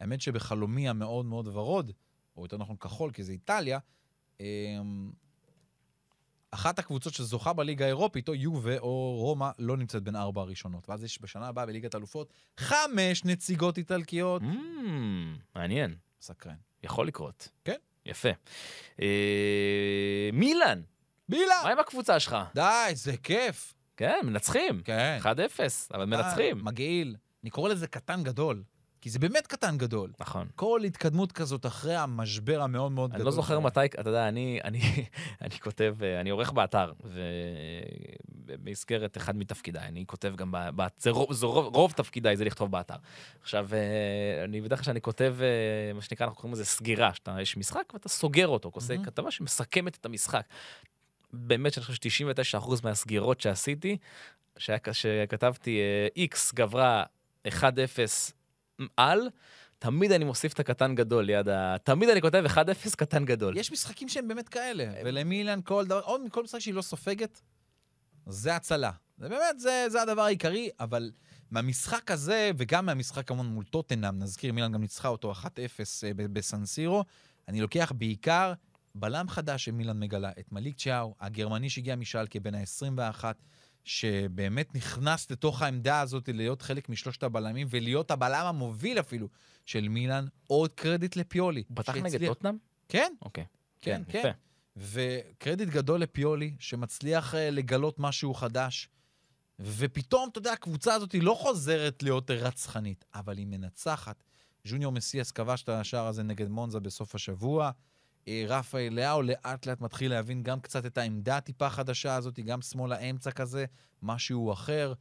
[0.00, 1.92] האמת שבחלומי המאוד מאוד ורוד,
[2.36, 3.78] או יותר נכון כחול, כי זה איטליה,
[4.40, 5.10] אמ,
[6.50, 10.88] אחת הקבוצות שזוכה בליגה האירופית, או יובה או רומא, לא נמצאת בין ארבע הראשונות.
[10.88, 14.42] ואז יש בשנה הבאה בליגת האלופות חמש נציגות איטלקיות.
[14.42, 14.46] Mm,
[15.54, 16.54] מעניין, סקרן.
[16.82, 17.48] יכול לקרות.
[17.64, 17.76] כן.
[18.06, 18.28] יפה.
[19.00, 20.80] אה, מילאן,
[21.28, 21.54] בילה!
[21.62, 22.36] מה עם הקבוצה שלך?
[22.54, 23.74] די, זה כיף.
[23.96, 24.80] כן, מנצחים.
[24.84, 25.18] כן.
[25.22, 25.26] 1-0,
[25.94, 26.64] אבל מנצחים.
[26.64, 27.16] מגעיל.
[27.42, 28.62] אני קורא לזה קטן גדול,
[29.00, 30.12] כי זה באמת קטן גדול.
[30.20, 30.48] נכון.
[30.56, 33.20] כל התקדמות כזאת אחרי המשבר המאוד מאוד גדול.
[33.20, 33.60] אני לא זוכר שהיה.
[33.60, 34.80] מתי, אתה יודע, אני, אני,
[35.42, 36.92] אני כותב, אה, אני עורך באתר,
[38.46, 42.70] ובמסגרת אחד מתפקידיי, אני כותב גם, ב, זה, רוב, זה רוב, רוב תפקידיי זה לכתוב
[42.70, 42.94] באתר.
[43.42, 47.36] עכשיו, אה, אני בדרך כלל שאני כותב, אה, מה שנקרא, אנחנו קוראים לזה סגירה, שאתה,
[47.40, 49.04] יש משחק ואתה סוגר אותו, עושה מהמם.
[49.04, 50.46] כתבה שמסכמת את המשחק.
[51.32, 53.96] באמת שאני חושב ש-99% מהסגירות שעשיתי,
[54.92, 55.80] שכתבתי
[56.18, 57.04] X גברה
[57.48, 57.50] 1-0
[58.96, 59.28] על,
[59.78, 61.76] תמיד אני מוסיף את הקטן גדול ליד ה...
[61.78, 63.56] תמיד אני כותב 1-0 קטן גדול.
[63.56, 67.40] יש משחקים שהם באמת כאלה, ולמילן כל דבר, עוד מכל משחק שהיא לא סופגת,
[68.26, 68.90] זה הצלה.
[69.18, 71.10] זה באמת, זה, זה הדבר העיקרי, אבל
[71.50, 75.44] מהמשחק הזה, וגם מהמשחק כמובן מול טוטנאם, נזכיר, מילן גם ניצחה אותו 1-0
[76.04, 77.04] אה, בסנסירו,
[77.48, 78.52] אני לוקח בעיקר
[78.94, 83.24] בלם חדש שמילן מגלה, את מליק צ'או, הגרמני שהגיע משלקה בן ה-21,
[83.90, 89.28] שבאמת נכנס לתוך העמדה הזאת להיות חלק משלושת הבלמים, ולהיות הבלם המוביל אפילו
[89.66, 91.64] של מילן, עוד קרדיט לפיולי.
[91.68, 92.56] הוא פתח נגד טוטנאם?
[92.88, 93.44] כן, אוקיי.
[93.80, 94.18] כן, כן, כן.
[94.18, 94.28] יפה.
[94.76, 98.88] וקרדיט גדול לפיולי, שמצליח אה, לגלות משהו חדש.
[99.60, 104.24] ופתאום, אתה יודע, הקבוצה הזאת היא לא חוזרת להיות רצחנית, אבל היא מנצחת.
[104.64, 107.70] ז'וניור מסיאס כבש את השער הזה נגד מונזה בסוף השבוע.
[108.28, 112.62] אה, רפאל לאהו לאט לאט מתחיל להבין גם קצת את העמדה הטיפה החדשה הזאת, גם
[112.62, 113.64] שמאל האמצע כזה,
[114.02, 114.92] משהו אחר.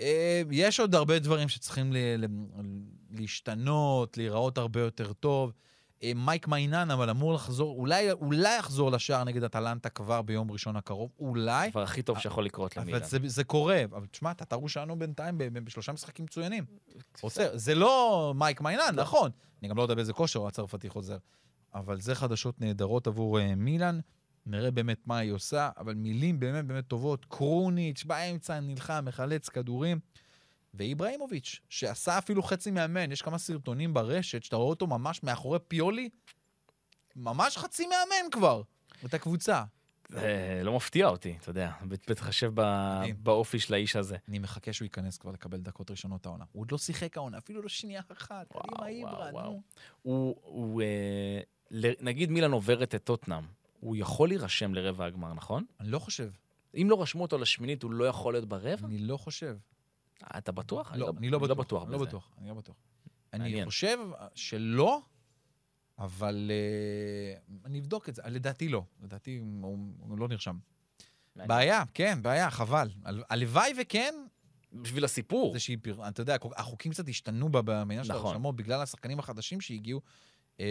[0.00, 1.92] אה, יש עוד הרבה דברים שצריכים
[3.10, 5.52] להשתנות, להיראות הרבה יותר טוב.
[6.02, 10.76] אה, מייק מיינן, אבל אמור לחזור, אולי, אולי יחזור לשער נגד אטלנטה כבר ביום ראשון
[10.76, 11.66] הקרוב, אולי.
[11.68, 12.98] הדבר הכי טוב שיכול לקרות למילן.
[12.98, 16.64] אבל זה, זה קורה, אבל תשמע, טטרו שלנו בינתיים ב- ב- בשלושה משחקים מצוינים.
[17.20, 19.30] עוצר, זה לא מייק מיינן, נכון.
[19.62, 21.16] אני גם לא יודע באיזה כושר הצרפתי חוזר.
[21.74, 24.00] אבל זה חדשות נהדרות עבור uh, מילאן.
[24.46, 27.24] נראה באמת מה היא עושה, אבל מילים באמת באמת טובות.
[27.24, 30.00] קרוניץ' באמצע נלחם, מחלץ כדורים.
[30.74, 36.08] ואיבראימוביץ', שעשה אפילו חצי מאמן, יש כמה סרטונים ברשת, שאתה רואה אותו ממש מאחורי פיולי,
[37.16, 38.62] ממש חצי מאמן כבר,
[39.04, 39.64] את הקבוצה.
[40.08, 41.70] זה לא מפתיע אותי, אתה יודע,
[42.08, 42.52] בהתחשב.
[43.18, 44.16] באופי של האיש הזה.
[44.28, 46.44] אני מחכה שהוא ייכנס כבר לקבל דקות ראשונות העונה.
[46.52, 48.46] הוא עוד לא שיחק העונה, אפילו לא שנייה אחת.
[48.54, 48.64] וואו,
[49.02, 49.62] וואו, וואו.
[50.02, 51.40] הוא, אה,
[52.00, 53.44] נגיד מילן עוברת את טוטנאם,
[53.80, 55.64] הוא יכול להירשם לרבע הגמר, נכון?
[55.80, 56.30] אני לא חושב.
[56.74, 58.86] אם לא רשמו אותו לשמינית, הוא לא יכול להיות ברבע?
[58.86, 59.56] אני לא חושב.
[60.38, 60.92] אתה בטוח?
[60.94, 61.82] לא, אני לא בטוח.
[61.82, 62.06] אני לא בזה.
[62.06, 62.34] בטוח.
[62.38, 62.76] אני לא בטוח.
[63.32, 63.64] אני מעניין.
[63.64, 63.98] חושב
[64.34, 65.00] שלא,
[65.98, 68.22] אבל אה, אני אבדוק את זה.
[68.26, 68.84] לדעתי לא.
[69.02, 70.56] לדעתי הוא הוא לא נרשם.
[71.36, 72.90] בעיה, כן, בעיה, חבל.
[73.04, 74.14] הל- הלוואי וכן,
[74.72, 75.52] בשביל הסיפור.
[75.52, 75.78] זה שהיא.
[76.08, 78.26] אתה יודע, החוקים קצת השתנו בעניין של נכון.
[78.26, 80.00] ההרשמות בגלל השחקנים החדשים שהגיעו.
[80.60, 80.66] אה,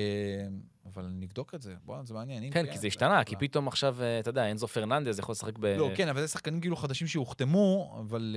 [0.86, 1.76] אבל נבדוק את זה.
[1.86, 2.52] בוא, זה מעניין.
[2.54, 5.66] כן, כי זה השתנה, כי פתאום עכשיו, אה, אתה יודע, אנזו פרננדז יכול לשחק ב...
[5.66, 8.36] לא, כן, אבל זה שחקנים כאילו חדשים שהוחתמו, אבל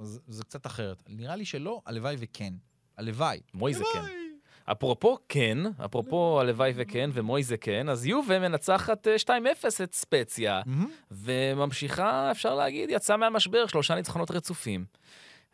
[0.00, 1.02] אה, זה- קצת אחרת.
[1.08, 2.54] נראה לי שלא, הלוואי וכן.
[2.96, 3.40] הלוואי.
[3.54, 4.00] מויזה כן.
[4.72, 9.30] אפרופו כן, אפרופו הלוואי וכן ומויזה כן, אז יובה מנצחת אה, 2-0
[9.84, 10.62] את ספציה.
[11.10, 14.84] וממשיכה, אפשר להגיד, יצאה מהמשבר, שלושה ניצחונות רצופים.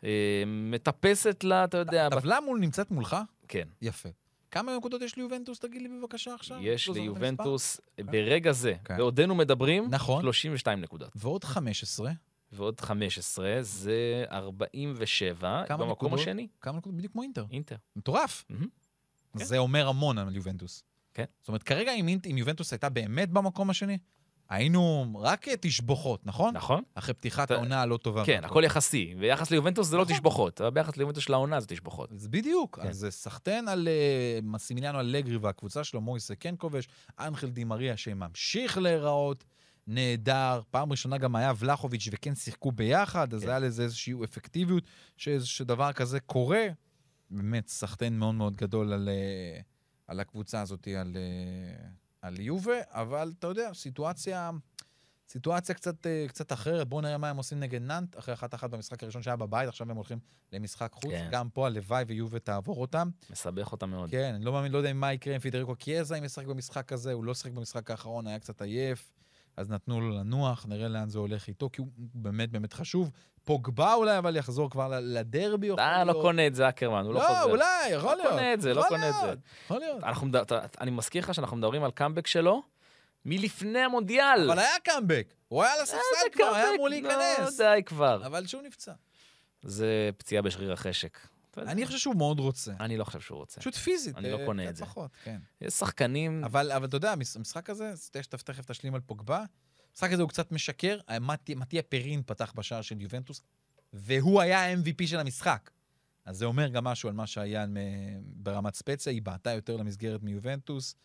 [0.03, 0.09] אה,
[0.47, 3.17] מטפסת לה, אתה יודע, הטבלה מול נמצאת מולך?
[3.47, 3.67] כן.
[3.81, 4.09] יפה.
[4.53, 6.57] כמה נקודות יש ליובנטוס, תגיד לי בבקשה עכשיו?
[6.61, 6.93] יש לא?
[6.93, 8.97] ליובנטוס ברגע זה, כן.
[8.97, 10.21] בעודנו מדברים, נכון.
[10.21, 11.11] 32 נקודות.
[11.15, 12.11] ועוד 15.
[12.51, 16.19] ועוד 15, זה 47, כמה במקום נקודות?
[16.19, 16.97] השני, כמה נקודות?
[16.97, 17.45] בדיוק כמו אינטר.
[17.51, 17.75] אינטר.
[17.95, 18.45] מטורף.
[18.49, 18.67] מהמם.
[19.37, 19.43] כן.
[19.43, 20.83] זה אומר המון על יובנטוס.
[21.13, 21.25] כן.
[21.39, 23.97] זאת אומרת, כרגע אם יובנטוס הייתה באמת במקום השני,
[24.49, 26.53] היינו רק אה, תשבוכות, נכון?
[26.55, 26.83] נכון?
[26.95, 28.25] אחרי פתיחת אתה- העונה הלא טובה.
[28.25, 28.41] כן.
[28.43, 29.15] הכל יחסי.
[29.19, 30.15] ביחס ליובנטוס זה לא נכון.
[30.15, 32.11] תשבוכות, אבל ביחס ליובנטוס של העונה זה תשבוכות.
[32.11, 32.87] אז בדיוק, כן.
[32.87, 36.87] אז זה סחטיין על אה, מסימיליאנו אלגרי והקבוצה שלו, מויסה כן כובש,
[37.19, 39.43] אנחל די מריה שממשיך להיראות
[39.87, 40.61] נהדר.
[40.71, 43.49] פעם ראשונה גם היה ולחוביץ' וכן שיחקו ביחד, אז כן.
[43.49, 44.83] היה לזה איזושהי אפקטיביות
[45.17, 46.65] שדבר כזה קורה.
[47.29, 49.59] באמת, סחטיין מאוד מאוד גדול על, אה,
[50.07, 51.87] על הקבוצה הזאת, על, אה,
[52.23, 54.51] על יובה, אבל אתה יודע, סיטואציה...
[55.29, 58.69] סיטואציה קצת, אה, קצת אחרת, בואו נראה מה הם עושים נגד נאנט, אחרי אחת אחת
[58.69, 60.19] במשחק הראשון שהיה בבית, עכשיו הם הולכים
[60.51, 61.11] למשחק חוץ.
[61.11, 61.29] כן.
[61.31, 63.09] גם פה הלוואי ויובה תעבור אותם.
[63.29, 64.09] מסבך אותה מאוד.
[64.09, 67.13] כן, אני לא מאמין, לא יודע מה יקרה עם פידריקו קיאזה אם ישחק במשחק הזה,
[67.13, 69.11] הוא לא שיחק במשחק האחרון, היה קצת עייף,
[69.57, 73.11] אז נתנו לו לנוח, נראה לאן זה הולך איתו, כי הוא באמת באמת חשוב.
[73.43, 76.15] פוגבה אולי, אבל יחזור כבר לדרבי, יכול אתה להיות.
[76.17, 77.43] לא קונה את זה, אקרמן, הוא לא לא, חוזר.
[77.51, 78.29] אולי, יכול לא להיות.
[78.29, 79.33] קונה את זה, לא קונה את זה.
[79.65, 80.03] יכול להיות.
[80.81, 82.63] אני מזכיר לך שאנחנו מדברים על קאמבק שלו
[83.25, 84.51] מלפני המונדיאל.
[84.51, 86.75] אבל היה קאמבק, הוא היה על הספסל כבר, היה?
[86.75, 87.59] אמור להיכנס.
[87.59, 88.25] לא, די כבר.
[88.25, 88.93] אבל שהוא נפצע.
[89.61, 91.17] זה פציעה בשריר החשק.
[91.57, 92.73] אני חושב שהוא מאוד רוצה.
[92.79, 93.59] אני לא חושב שהוא רוצה.
[93.61, 94.17] פשוט פיזית.
[94.17, 94.85] אני לא אה, קונה את זה.
[94.85, 95.39] פחות, כן.
[95.61, 96.43] יש שחקנים...
[96.43, 99.43] אבל, אבל אתה יודע, המש- המשחק הזה, אז תכף תשלים על פוגבה,
[99.91, 100.99] המשחק הזה הוא קצת משקר.
[101.09, 101.17] אה,
[101.55, 103.41] מתיה פרין פתח בשער של יובנטוס,
[103.93, 105.69] והוא היה ה-MVP של המשחק.
[106.25, 107.65] אז זה אומר גם משהו על מה שהיה
[108.25, 110.95] ברמת ספציה, היא בעטה יותר למסגרת מיובנטוס,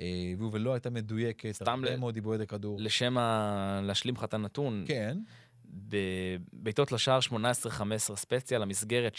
[0.00, 0.06] אה,
[0.38, 2.76] ויובל לא הייתה מדויקת, סתם הרבה ל- מאוד עיבודי כדור.
[2.80, 3.80] לשם ה...
[3.82, 5.18] להשלים לך את הנתון, כן,
[5.72, 7.30] בבעיטות לשער 18-15
[8.16, 9.18] ספציה, למסגרת 7-3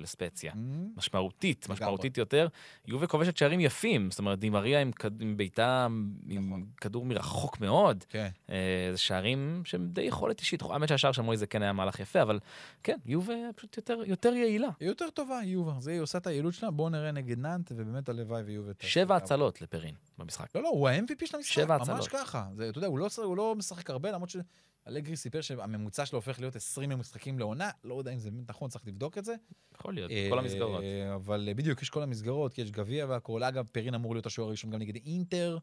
[0.00, 0.52] לספציה.
[0.52, 0.56] Mm,
[0.96, 1.68] משמעותית.
[1.68, 2.48] משמעותית יותר.
[2.86, 5.86] יובה כובשת שערים יפים, זאת אומרת, דימריה עם, כד- עם בעיטה,
[6.28, 6.66] עם נכון.
[6.80, 8.04] כדור מרחוק מאוד.
[8.08, 8.28] כן.
[8.50, 10.62] אה, זה שערים שהם די יכולת אישית.
[10.62, 12.38] האמת שהשער של מויזה כן היה מהלך יפה, אבל
[12.82, 14.68] כן, יובה פשוט יותר, יותר יעילה.
[14.80, 15.72] היא יותר טובה, יובה.
[15.78, 18.72] זה היא עושה את היעילות שלה, בואו נראה נגד נאנט, ובאמת הלוואי ויובה.
[18.80, 19.16] שבע.
[19.16, 20.56] הצלות לפרין במשחק.
[20.56, 22.08] לא, לא, הוא ה-MVP של המשחק, שבע ממש הצלות.
[22.08, 22.48] ככה.
[22.56, 26.40] זה, אתה יודע, הוא לא, הוא לא משחק הרבה, למרות שאלגרי סיפר שהממוצע שלו הופך
[26.40, 29.34] להיות 20 משחקים לעונה, לא יודע אם זה נכון, צריך לבדוק את זה.
[29.74, 30.82] יכול להיות, בכל המסגרות.
[30.82, 33.44] אה, אבל אה, בדיוק, יש כל המסגרות, כי יש גביע והכול.
[33.44, 35.58] אגב, פרין אמור להיות השוער הראשון גם נגד אינטר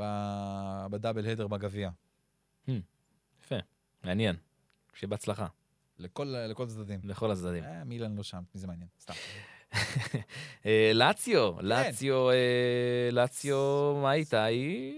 [0.00, 1.90] ב- בדאבל הדר בגביע.
[3.42, 3.56] יפה,
[4.04, 4.36] מעניין.
[4.94, 5.46] שיהיה בהצלחה,
[5.98, 7.00] לכל, לכל הצדדים.
[7.04, 7.64] לכל הצדדים.
[7.64, 8.88] אה, מילן לא שם, זה מעניין?
[9.00, 9.14] סתם.
[10.66, 11.64] אה, לאציו, כן.
[11.64, 14.44] לאציו, אה, לאציו, מה איתה?
[14.44, 14.94] היא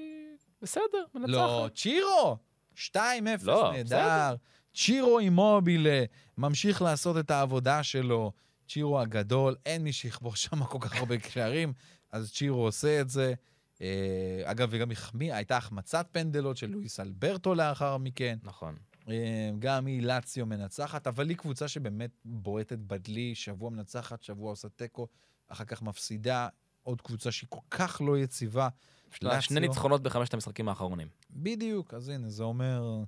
[0.62, 1.32] בסדר, מנצחת.
[1.32, 2.37] לא, צ'ירו!
[2.76, 2.96] 2-0,
[3.44, 4.34] לא, נהדר.
[4.74, 6.04] צ'ירו אימובילה
[6.38, 8.32] ממשיך לעשות את העבודה שלו.
[8.68, 11.72] צ'ירו הגדול, אין מי שיכבוש שם כל כך הרבה שערים,
[12.12, 13.34] אז צ'ירו עושה את זה.
[13.80, 18.38] אה, אגב, וגם החמיא, הייתה החמצת פנדלות של לואיס אלברטו לאחר מכן.
[18.42, 18.74] נכון.
[19.08, 24.68] אה, גם היא לאציו מנצחת, אבל היא קבוצה שבאמת בועטת בדלי, שבוע מנצחת, שבוע עושה
[24.68, 25.08] תיקו,
[25.48, 26.48] אחר כך מפסידה.
[26.82, 28.68] עוד קבוצה שהיא כל כך לא יציבה.
[29.12, 31.08] יש לה שני ניצחונות בחמשת המשחקים האחרונים.
[31.30, 33.02] בדיוק, אז הנה, זה אומר,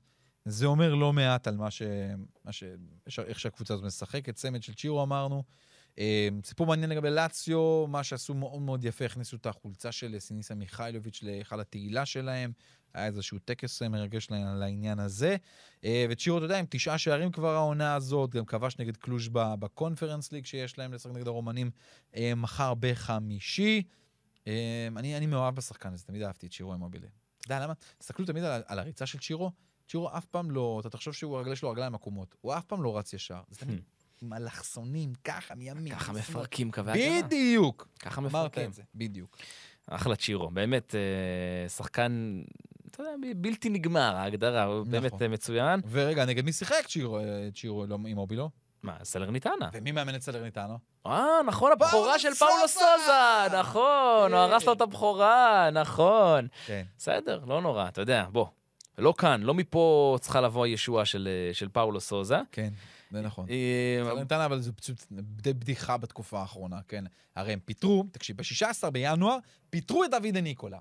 [0.44, 1.82] זה אומר לא מעט על מה ש...
[2.44, 2.64] מה ש...
[3.08, 4.34] ש- איך שהקבוצה הזאת משחקת.
[4.34, 5.42] צמד של צ'ירו אמרנו.
[5.98, 10.54] אה, סיפור מעניין לגבי לאציו, מה שעשו מאוד מאוד יפה, הכניסו את החולצה של סיניסה
[10.54, 12.52] מיכאילוביץ' להיכל התהילה שלהם.
[12.96, 15.36] היה איזשהו טקס אה, מרגש לעניין- הזה.
[15.84, 19.54] אה, וצ'ירו, אתה יודע, עם תשעה שערים כבר העונה הזאת, גם כבש נגד קלוז' ב-
[19.58, 21.70] בקונפרנס ליג שיש להם לשחק נגד הרומנים
[22.16, 23.82] אה, מחר בחמישי.
[24.96, 27.06] אני, אני מאוהב בשחקן הזה, תמיד אהבתי את צ'ירו אימובילה.
[27.38, 27.72] אתה יודע למה?
[27.98, 29.50] תסתכלו תמיד על, על הריצה של צ'ירו,
[29.88, 32.98] צ'ירו אף פעם לא, אתה תחשוב שהוא הרגלי שלו רגליים עקומות, הוא אף פעם לא
[32.98, 33.40] רץ ישר.
[33.50, 33.80] זה תמיד
[34.22, 35.94] עם אלכסונים, ככה, מימין.
[35.94, 36.12] ככה.
[36.12, 37.26] מפרקים קווי הגנה.
[37.26, 37.88] בדיוק.
[37.98, 38.68] ככה אמרת מפרקים.
[38.68, 39.36] את זה, בדיוק.
[39.86, 40.94] אחלה צ'ירו, באמת
[41.68, 42.42] שחקן,
[42.96, 44.90] אתה יודע, בלתי נגמר ההגדרה, הוא נכון.
[44.90, 45.80] באמת אה, מצוין.
[45.90, 48.50] ורגע, נגד מי שיחק צ'ירו, אה, לא, אימובילה?
[48.82, 49.68] מה, סלרניטנה.
[49.72, 50.78] ומי מאמן את סלרניטנה?
[51.06, 53.58] אה, נכון, הבכורה של פאולו סוזה!
[53.58, 56.48] נכון, הוא הרס לו את הבכורה, נכון.
[56.66, 56.84] כן.
[56.98, 58.46] בסדר, לא נורא, אתה יודע, בוא.
[58.98, 62.38] לא כאן, לא מפה צריכה לבוא הישועה של, אה, של פאולו סוזה.
[62.52, 62.72] כן.
[63.10, 63.46] זה נכון.
[64.04, 67.04] סלרניטנה, אבל זה פשוט די בדיחה בתקופה האחרונה, כן.
[67.36, 69.38] הרי הם פיטרו, תקשיב, ב-16 בינואר,
[69.70, 70.78] פיטרו את דוד ניקולה.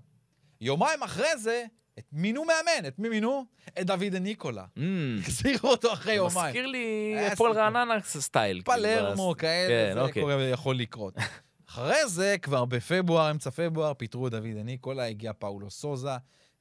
[0.62, 1.66] יומיים אחרי זה,
[2.00, 3.46] את מינו מאמן, את מי מינו?
[3.82, 4.66] את דוד ניקולה.
[4.78, 6.48] אמ, החזירו אותו אחרי יומיים.
[6.48, 7.64] מזכיר לי הפועל סיפור.
[7.64, 8.62] רעננה style.
[8.62, 10.22] כאילו, פלרמו, כאלה, כן, זה אוקיי.
[10.22, 11.14] קורה ויכול לקרות.
[11.70, 16.10] אחרי זה, כבר בפברואר, אמצע פברואר, פיטרו את דוד ניקולה, הגיע פאולו סוזה,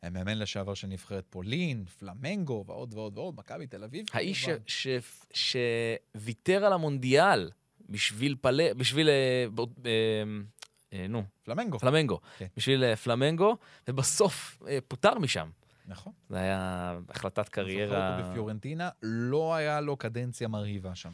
[0.03, 4.07] המאמן לשעבר של נבחרת פולין, פלמנגו, ועוד ועוד ועוד, מכבי תל אביב.
[4.13, 4.49] האיש
[5.33, 7.51] שוויתר על המונדיאל
[7.89, 10.23] בשביל פלא, בשביל, אה, אה, אה,
[11.09, 11.79] נו, פלמנגו.
[11.79, 12.21] פלמנגו.
[12.39, 12.47] כן.
[12.57, 13.57] בשביל אה, פלמנגו,
[13.89, 15.49] ובסוף אה, פוטר משם.
[15.87, 16.13] נכון.
[16.29, 18.19] זה היה החלטת זוכר קריירה...
[18.19, 21.11] אותו בפיורנטינה, לא היה לו קדנציה מרהיבה שם.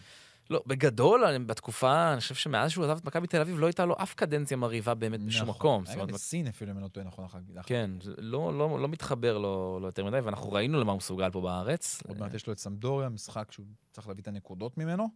[0.51, 3.95] לא, בגדול, בתקופה, אני חושב שמאז שהוא עזב את מכבי תל אביב, לא הייתה לו
[4.03, 5.57] אף קדנציה מרהיבה באמת בשום נכון.
[5.57, 5.85] מקום.
[5.87, 7.62] היה גם בסין אפילו, אם אני לא טועה, נכון, אחר כך.
[7.66, 11.40] כן, לא, לא, לא מתחבר לו, לו יותר מדי, ואנחנו ראינו למה הוא מסוגל פה
[11.40, 12.03] בארץ.
[12.09, 15.09] עוד מעט יש לו את סמדוריה, משחק שהוא צריך להביא את הנקודות ממנו.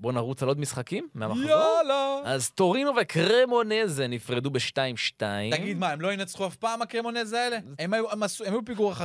[0.00, 1.44] בואו נרוץ על עוד משחקים מהמחזור.
[1.50, 2.20] יאללה!
[2.24, 5.22] אז טורינו וקרמונזה נפרדו ב-2-2.
[5.50, 7.58] תגיד, מה, הם לא ינצחו אף פעם, הקרמונז האלה?
[7.78, 9.00] הם היו- הם עשו- הם היו פיגור 1-0,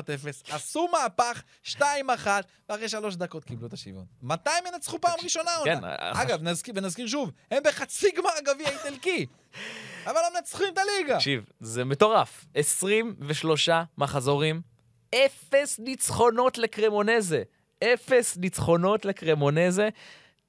[0.50, 1.82] עשו מהפך, 2-1,
[2.70, 4.06] ואחרי שלוש דקות קיבלו את השוויון.
[4.24, 5.96] מתי הם ינצחו פעם ראשונה כן, עונה?
[5.96, 9.26] אה, אגב, נזכיר- ונזכיר שוב, הם בחצי גמר הגביע האיטלקי,
[10.10, 11.16] אבל הם מנצחים את הליגה.
[11.16, 12.46] תקשיב, זה מטורף.
[12.56, 14.62] 23 מחזורים,
[15.16, 17.44] אפס ניצחונות לקרמונזה.
[17.84, 19.90] אפס ניצחונות לקרמונזה.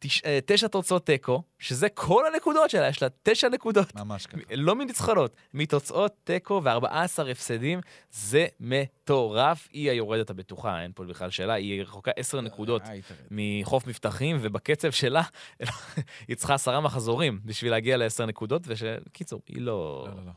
[0.02, 0.22] תש...
[0.24, 3.94] אה, תשע תוצאות תיקו, שזה כל הנקודות שלה, יש לה תשע נקודות.
[3.94, 4.40] ממש ככה.
[4.56, 9.68] לא מניצחונות, מתוצאות תיקו ו-14 הפסדים, זה מטורף.
[9.72, 13.18] היא היורדת הבטוחה, אין פה בכלל שאלה, היא רחוקה 10 נקודות אה, היא תרד.
[13.30, 15.22] מחוף מבטחים, ובקצב שלה,
[16.28, 20.32] היא צריכה עשרה מחזורים בשביל להגיע לעשר נקודות, וקיצור, היא לא, לא, לא, לא.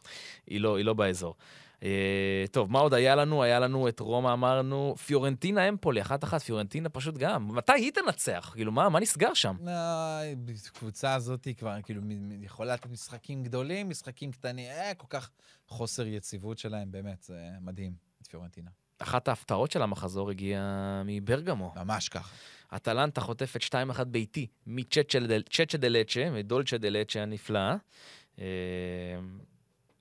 [0.48, 1.36] היא לא, היא לא באזור.
[1.86, 3.44] אה, טוב, מה עוד היה לנו?
[3.44, 7.56] היה לנו את רומא, אמרנו, פיורנטינה אמפולי, אחת אחת, פיורנטינה פשוט גם.
[7.56, 8.52] מתי היא תנצח?
[8.56, 9.56] כאילו, מה, מה נסגר שם?
[9.68, 10.34] אה,
[10.68, 12.02] הקבוצה הזאת היא כבר, כאילו,
[12.42, 15.30] יכולה לתת משחקים גדולים, משחקים קטנים, אה, כל כך
[15.68, 18.70] חוסר יציבות שלהם, באמת, זה מדהים, את פיורנטינה.
[19.00, 21.74] אחת ההפתעות של המחזור הגיעה מברגמו.
[21.76, 22.36] ממש ככה.
[22.76, 25.20] אטלנטה חוטפת 2-1 ביתי מצ'צ'ה
[25.50, 27.76] צ'צ'ה דלצ'ה, מדולצ'ה דלצ'ה הנפלאה.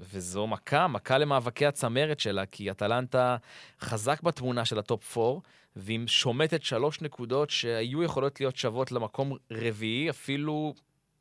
[0.01, 3.37] וזו מכה, מכה למאבקי הצמרת שלה, כי אטלנטה
[3.81, 5.41] חזק בתמונה של ה top 4,
[5.77, 10.75] והיא שומטת שלוש נקודות שהיו יכולות להיות שוות למקום רביעי, אפילו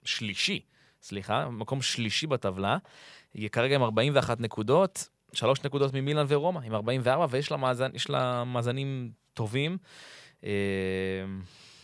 [0.04, 0.60] שלישי,
[1.02, 2.78] סליחה, מקום שלישי בטבלה.
[3.34, 8.44] היא כרגע עם 41 נקודות, שלוש נקודות ממילאן ורומא, עם 44, ויש לה, מאזן, לה
[8.44, 9.78] מאזנים טובים.
[10.44, 10.50] אה,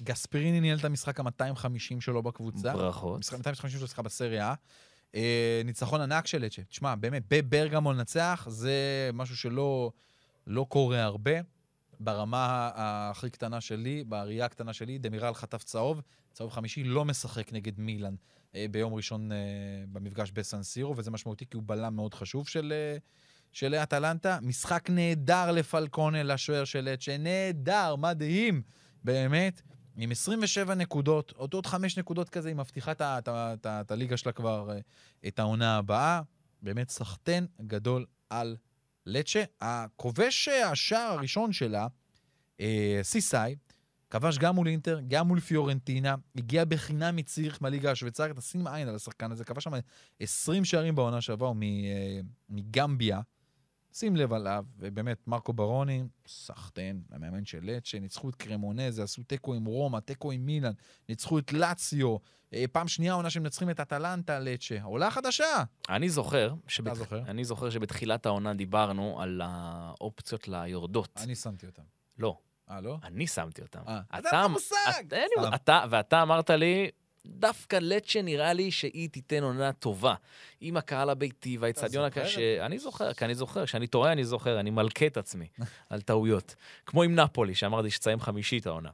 [0.03, 2.73] גספריני ניהל את המשחק ה-250 שלו בקבוצה.
[2.73, 3.19] ברכות.
[3.19, 4.53] משחק 250 שלו, סליחה, בסריה.
[5.15, 6.61] אה, ניצחון ענק של אצ'ה.
[6.63, 9.91] תשמע, באמת, בברגמו לנצח זה משהו שלא
[10.47, 11.31] לא קורה הרבה.
[11.99, 16.01] ברמה הכי קטנה שלי, בראייה הקטנה שלי, דמירל חטף צהוב,
[16.33, 18.15] צהוב חמישי לא משחק נגד מילאן
[18.55, 19.37] אה, ביום ראשון אה,
[19.91, 22.97] במפגש בסן סירו, וזה משמעותי כי הוא בלם מאוד חשוב של, אה,
[23.51, 24.39] של אטלנטה.
[24.41, 28.61] משחק נהדר לפלקונה, לשוער של אצ'ה, נהדר, מדהים,
[29.03, 29.61] באמת.
[30.01, 32.91] עם 27 נקודות, עוד עוד 5 נקודות כזה, היא מבטיחה
[33.65, 34.79] את הליגה שלה כבר, אה,
[35.27, 36.21] את העונה הבאה.
[36.61, 38.57] באמת סחטיין גדול על
[39.05, 39.43] לצ'ה.
[39.61, 41.87] הכובש אה, השער הראשון שלה,
[42.59, 43.55] אה, סיסאי,
[44.09, 48.95] כבש גם מול אינטר, גם מול פיורנטינה, הגיע בחינם מציריך מהליגה השוויצרית, תשים עין על
[48.95, 49.71] השחקן הזה, כבש שם
[50.19, 53.21] 20 שערים בעונה שעברה, הוא אה, מגמביה.
[53.93, 59.53] שים לב עליו, ובאמת, מרקו ברוני, סחטיין, המאמן של לצ'ה, ניצחו את קרמונזה, עשו תיקו
[59.53, 60.71] עם רומא, תיקו עם מילאן,
[61.09, 62.17] ניצחו את לאציו,
[62.53, 65.63] אה, פעם שנייה עונה שהם מנצחים את אטלנטה, לצ'ה, עולה חדשה.
[65.89, 66.87] אני זוכר, שבת...
[66.87, 67.21] אתה זוכר?
[67.27, 71.19] אני זוכר שבתחילת העונה דיברנו על האופציות ליורדות.
[71.23, 71.83] אני שמתי אותם.
[72.17, 72.37] לא,
[72.69, 72.97] אה, לא?
[73.03, 73.79] אני שמתי אותם.
[73.87, 74.75] אה, אתה- אין לך מושג!
[75.07, 75.55] את- אין לי- סתם.
[75.55, 76.89] אתה, ואתה אמרת לי,
[77.25, 80.13] דווקא לצ'ה נראה לי שהיא תיתן עונה טובה.
[80.61, 82.65] עם הקהל הביתי והאיצטדיון זוכר הקשה.
[82.65, 85.47] אני זוכר, כי אני זוכר, כשאני טועה אני זוכר, אני מלכה את עצמי
[85.89, 86.55] על טעויות.
[86.85, 88.89] כמו עם נפולי, שאמרתי שתסיים חמישית העונה.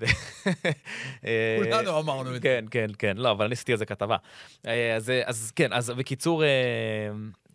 [1.26, 2.40] אה, כולנו אמרנו את זה.
[2.40, 4.16] כן, כן, כן, לא, אבל אני עשיתי על זה כתבה.
[4.66, 6.42] אה, אז, אה, אז כן, אז בקיצור,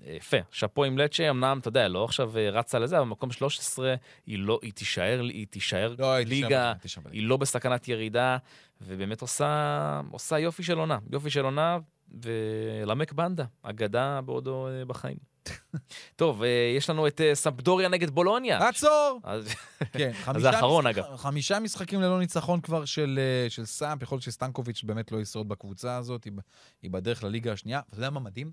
[0.06, 3.96] יפה, שאפו עם לצ'ה, אמנם, אתה יודע, לא עכשיו רצה לזה, אבל במקום 13,
[4.26, 6.74] היא לא, היא תישאר, היא תישאר לא, ליגה, בליגה.
[7.12, 8.38] היא לא בסכנת ירידה,
[8.82, 11.78] ובאמת עושה, עושה יופי של עונה, יופי של עונה,
[12.24, 15.37] ולמק בנדה, אגדה בעודו בחיים.
[16.16, 18.68] טוב, אה, יש לנו את אה, סמפדוריה נגד בולוניה.
[18.68, 19.22] עצור!
[19.92, 21.16] כן, חמישה האחרון, אגב.
[21.16, 25.50] חמישה משחקים ללא ניצחון כבר של, אה, של סאמפ, יכול להיות שסטנקוביץ' באמת לא ישרוד
[25.50, 26.34] בקבוצה הזאת, היא,
[26.82, 27.82] היא בדרך לליגה השנייה.
[27.90, 28.52] אתה יודע מה מדהים?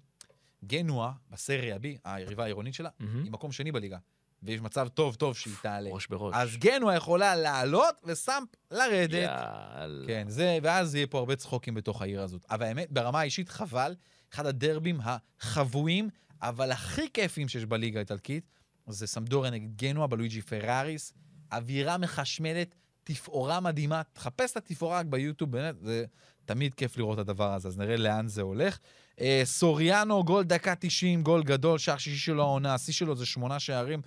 [0.65, 2.89] גנואה, בסריה B, היריבה העירונית שלה.
[3.25, 3.99] היא מקום שני בליגה.
[4.45, 5.91] ויש מצב טוב טוב שהיא תעלה.
[5.91, 6.35] ראש בראש.
[6.37, 9.13] אז גנוע יכולה לעלות וסאמפ לרדת.
[9.13, 10.07] יאללה.
[10.07, 12.47] כן, זה, ואז יהיה פה הרבה צחוקים בתוך העיר הזאת.
[12.51, 13.95] אבל האמת, ברמה האישית, חבל,
[14.33, 16.09] אחד הדרבים החבויים,
[16.43, 18.49] אבל הכי כיפים שיש בליגה האיטלקית,
[18.87, 21.13] זה סמדוריה נגד גנוע בלואיג'י פראריס.
[21.53, 24.03] אווירה מחשמלת, תפאורה מדהימה.
[24.13, 26.05] תחפש את התפאורה רק ביוטיוב, באמת, זה
[26.45, 28.79] תמיד כיף לראות את הדבר הזה, אז נראה לאן זה הולך.
[29.21, 33.61] אה, סוריאנו, גול דקה 90, גול גדול, שער שישי שלו העונה, השיא שלו זה שמונה
[33.61, 34.03] שערים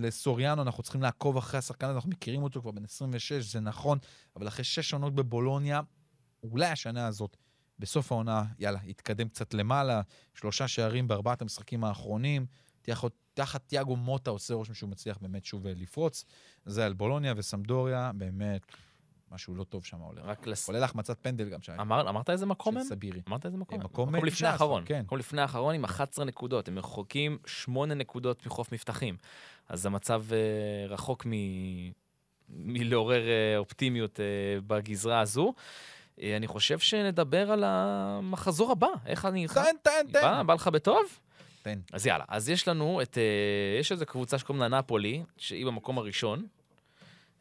[0.00, 3.98] לסוריאנו, אנחנו צריכים לעקוב אחרי השחקן הזה, אנחנו מכירים אותו כבר בן 26, זה נכון,
[4.36, 5.80] אבל אחרי שש עונות בבולוניה,
[6.42, 7.36] אולי השנה הזאת,
[7.80, 10.00] בסוף העונה, יאללה, יתקדם קצת למעלה,
[10.34, 12.46] שלושה שערים בארבעת המשחקים האחרונים,
[13.34, 16.24] תחת, תיאגו מוטה עושה רושם שהוא מצליח באמת שוב אה, לפרוץ.
[16.66, 18.62] זה על בולוניה וסמדוריה, באמת,
[19.30, 20.24] משהו לא טוב שם הולך.
[20.24, 20.66] רק לס...
[20.66, 21.80] כולל החמצת פנדל גם שהיה.
[21.80, 22.82] אמר, אמרת איזה מקום הם?
[22.82, 23.20] של סבירי.
[23.28, 23.78] אמרת איזה מקום?
[23.78, 23.90] אה, הם?
[23.90, 24.82] מקום מקום לפני 19, האחרון.
[24.86, 25.00] כן.
[25.00, 26.68] מקום לפני האחרון עם 11 נקודות.
[26.68, 29.16] הם רחוקים 8 נקודות מחוף מבטחים.
[29.68, 31.30] אז המצב אה, רחוק מ...
[32.48, 34.24] מלעורר אה, אופטימיות אה,
[34.66, 35.54] בגזרה הזו.
[36.22, 38.88] אה, אני חושב שנדבר על המחזור הבא.
[39.06, 39.46] איך אני...
[39.48, 40.20] תן, תן, תן.
[40.20, 41.18] בא, בא לך בטוב?
[41.62, 41.78] תן.
[41.92, 45.98] אז יאללה, אז יש לנו את, אה, יש איזו קבוצה שקוראים לה נפולי, שהיא במקום
[45.98, 46.46] הראשון,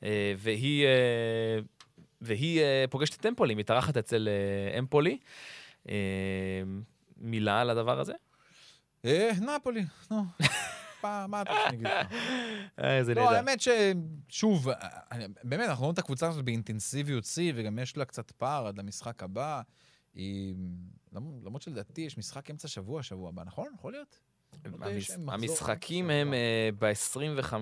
[0.03, 0.87] אה, והיא,
[2.21, 4.29] והיא פוגשת את אמפולי, מתארחת אצל
[4.79, 5.17] אמפולי.
[7.17, 8.13] מילה על הדבר הזה?
[9.41, 10.23] נפולי, נו.
[11.03, 12.13] מה מה אתה רוצה שאני אגיד לך?
[12.83, 13.35] אה, איזה לא, נהדר.
[13.35, 14.67] האמת ששוב,
[15.11, 18.77] אני- באמת, אנחנו רואים את הקבוצה הזאת באינטנסיביות שיא, וגם יש לה קצת פער עד
[18.77, 19.61] למשחק הבא.
[20.13, 20.55] היא...
[21.11, 23.67] למ- למרות שלדעתי יש משחק אמצע שבוע, שבוע הבא, נכון?
[23.75, 24.19] יכול להיות?
[24.65, 26.33] לא המש- המשחקים הם
[26.77, 26.91] שבוע.
[27.39, 27.53] ב-25,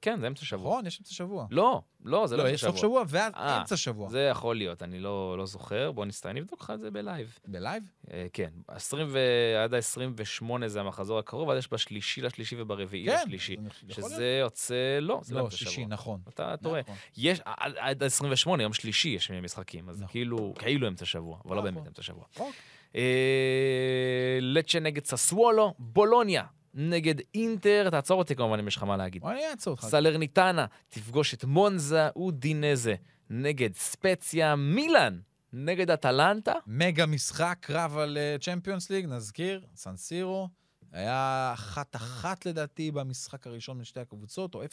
[0.00, 0.70] כן, זה אמצע שבוע.
[0.72, 1.46] נכון, יש אמצע שבוע.
[1.50, 2.80] לא, לא, זה לא לא, אמצע יש סוף שבוע.
[2.80, 4.08] שבוע ואז אה, אמצע שבוע.
[4.10, 5.92] זה יכול להיות, אני לא לא זוכר.
[5.92, 7.38] בוא נסתכל, אני אבדוק לך את זה ב live.
[7.46, 7.82] ב live?
[8.12, 9.18] אה, כן, 20 ו...
[9.64, 13.16] עד ה-28 זה המחזור הקרוב, אז יש בשלישי לשלישי וברביעי כן.
[13.24, 13.56] לשלישי.
[13.88, 15.86] שזה יוצא, לא, זה לא לא, אמצע שישי, שבוע.
[15.88, 16.20] נכון.
[16.28, 16.80] אתה טועה.
[16.80, 16.94] נכון.
[17.16, 20.10] יש, עד- עד ה-28, יום שלישי יש משחקים, אז נכון.
[20.12, 21.74] כאילו, כאילו אמצע שבוע, אבל לא נכון.
[21.74, 22.24] באמת אמצע שבוע.
[22.38, 22.52] אוקיי.
[22.96, 29.24] אה, לצ'ה נגד ססוולו, בולוניה נגד אינטר, תעצור אותי כמובן אם יש לך מה להגיד.
[29.24, 29.84] אני אעצור אותך.
[29.84, 32.94] סלרניטנה תפגוש את מונזה אודינזה
[33.30, 35.18] נגד ספציה, מילאן
[35.52, 36.54] נגד אטלנטה.
[36.66, 40.48] מגה משחק, קרב על צ'מפיונס ליג, נזכיר, סנסירו.
[40.92, 44.66] היה אחת-אחת לדעתי במשחק הראשון משתי הקבוצות, או 0-0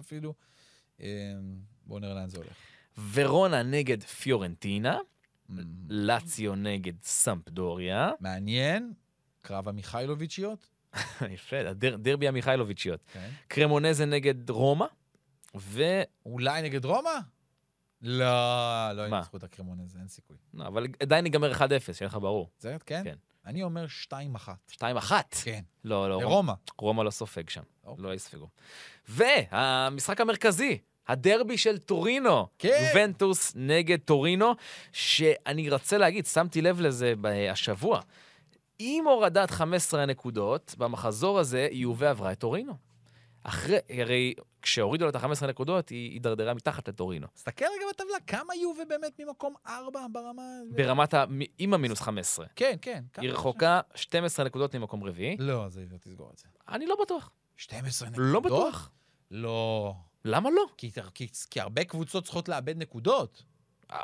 [0.00, 0.34] אפילו.
[1.00, 1.06] אה,
[1.86, 2.56] בואו נראה לאן זה הולך.
[3.12, 4.98] ורונה נגד פיורנטינה,
[5.88, 8.10] לאציו נגד סמפדוריה.
[8.20, 8.92] מעניין,
[9.42, 10.68] קרב המיכאילוביצ'יות.
[11.34, 13.00] יפה, הדר, דרבי המיכאילוביצ'יות.
[13.12, 13.30] כן.
[13.48, 14.86] קרמונזה נגד רומא,
[15.56, 15.82] ו...
[16.26, 17.10] אולי נגד רומא?
[18.02, 19.02] לא, לא?
[19.02, 20.36] ינצחו את הקרמון הזה, אין סיכוי.
[20.54, 21.58] לא, אבל עדיין ייגמר 1-0,
[21.92, 22.50] שיהיה לך ברור.
[22.58, 23.02] זה כן?
[23.04, 23.16] כן.
[23.46, 24.12] אני אומר 2-1.
[24.72, 25.12] 2-1.
[25.44, 25.62] כן.
[25.84, 26.52] לא, לא, רומא, לרומא.
[26.78, 27.62] רומא לא סופג שם.
[27.84, 28.04] אוקיי.
[28.04, 28.48] לא יספגו.
[29.08, 32.46] והמשחק המרכזי, הדרבי של טורינו.
[32.58, 32.88] כן.
[32.88, 34.54] יובנטוס נגד טורינו,
[34.92, 37.14] שאני רוצה להגיד, שמתי לב לזה
[37.50, 38.00] השבוע.
[38.78, 42.72] עם הורדת 15 הנקודות, במחזור הזה, יובה עברה את טורינו.
[43.44, 47.26] אחרי, הרי כשהורידו לו את ה-15 נקודות, היא הידרדרה מתחת לטורינו.
[47.34, 50.42] תסתכל רגע בטבלה, כמה יובה באמת ממקום 4 ברמה...
[50.70, 51.24] ברמת ה...
[51.58, 52.46] עם המינוס 15.
[52.56, 53.04] כן, כן.
[53.18, 55.36] היא רחוקה 12 נקודות ממקום רביעי.
[55.38, 56.44] לא, זה לא תסגור את זה.
[56.68, 57.30] אני לא בטוח.
[57.56, 58.32] 12 נקודות?
[58.32, 58.90] לא בטוח.
[59.30, 59.94] לא.
[60.24, 60.62] למה לא?
[60.76, 63.42] כי, כי, כי הרבה קבוצות צריכות לאבד נקודות.
[63.92, 64.00] אה,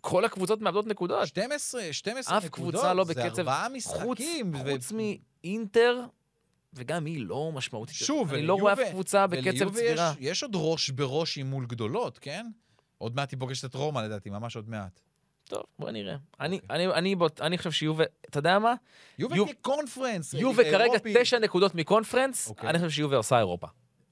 [0.00, 1.26] כל הקבוצות מאבדות נקודות.
[1.26, 3.38] 12, 12 אף נקודות, קבוצה לא זה בקצב...
[3.38, 4.54] ארבעה חוץ, משחקים.
[4.54, 6.00] ו- חוץ מאינטר,
[6.74, 7.94] וגם היא לא משמעותית.
[7.94, 10.12] שוב, אני לא רואה אף קבוצה בקצב צבירה.
[10.20, 12.46] יש, יש עוד ראש בראש עם מול גדולות, כן?
[12.98, 15.00] עוד מעט היא פוגשת את רומא לדעתי, ממש עוד מעט.
[15.44, 16.16] טוב, בוא נראה.
[16.40, 16.76] אני, אוקיי.
[16.76, 18.74] אני, אני, אני חושב שיובה, אתה יודע מה?
[19.18, 20.34] יובה יוב- כקונפרנס.
[20.34, 20.98] יובה כרגע.
[21.14, 22.70] תשע נקודות מקונפרנס, אוקיי.
[22.70, 23.66] אני חושב שיובה עושה אירופה.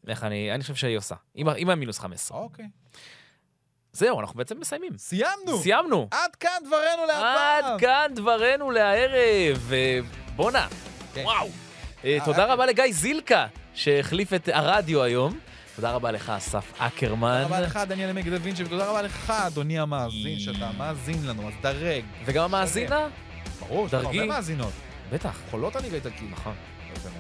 [0.09, 1.15] איך אני, אני חושב שהיא עושה.
[1.35, 2.39] עם, עם המינוס 15.
[2.39, 2.65] אוקיי.
[3.93, 4.99] זהו, אנחנו בעצם מסיימים.
[4.99, 5.59] סיימנו!
[5.63, 6.09] סיימנו.
[6.11, 7.65] עד כאן דברנו להפעם.
[7.65, 9.73] עד כאן דברנו להערב.
[9.73, 10.01] אה,
[10.37, 10.69] בואנה,
[11.15, 11.23] כן.
[11.25, 11.49] וואו.
[12.05, 12.45] אה, אה, תודה.
[12.53, 15.39] רבה לגיא זילקה, שהחליף את הרדיו היום.
[15.77, 17.43] תודה רבה לך, אסף אקרמן.
[17.43, 21.49] תודה רבה לך, דניאל עמק דה וינצ'י, ותודה רבה לך, אדוני המאזין, שאתה מאזין לנו,
[21.49, 22.05] אז דרג.
[22.25, 23.09] וגם המאזינה?
[23.61, 23.95] ברור, יש.
[23.95, 24.73] הרבה מאזינות.
[25.13, 25.41] בטח.
[25.51, 26.31] חולות הליגה האיטלקית.
[26.31, 26.55] נכון.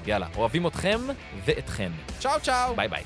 [0.06, 0.98] יאללה, אוהבים אתכם
[1.44, 1.92] ואתכן.
[2.18, 2.76] צ'או צ'או.
[2.76, 3.02] ביי ביי.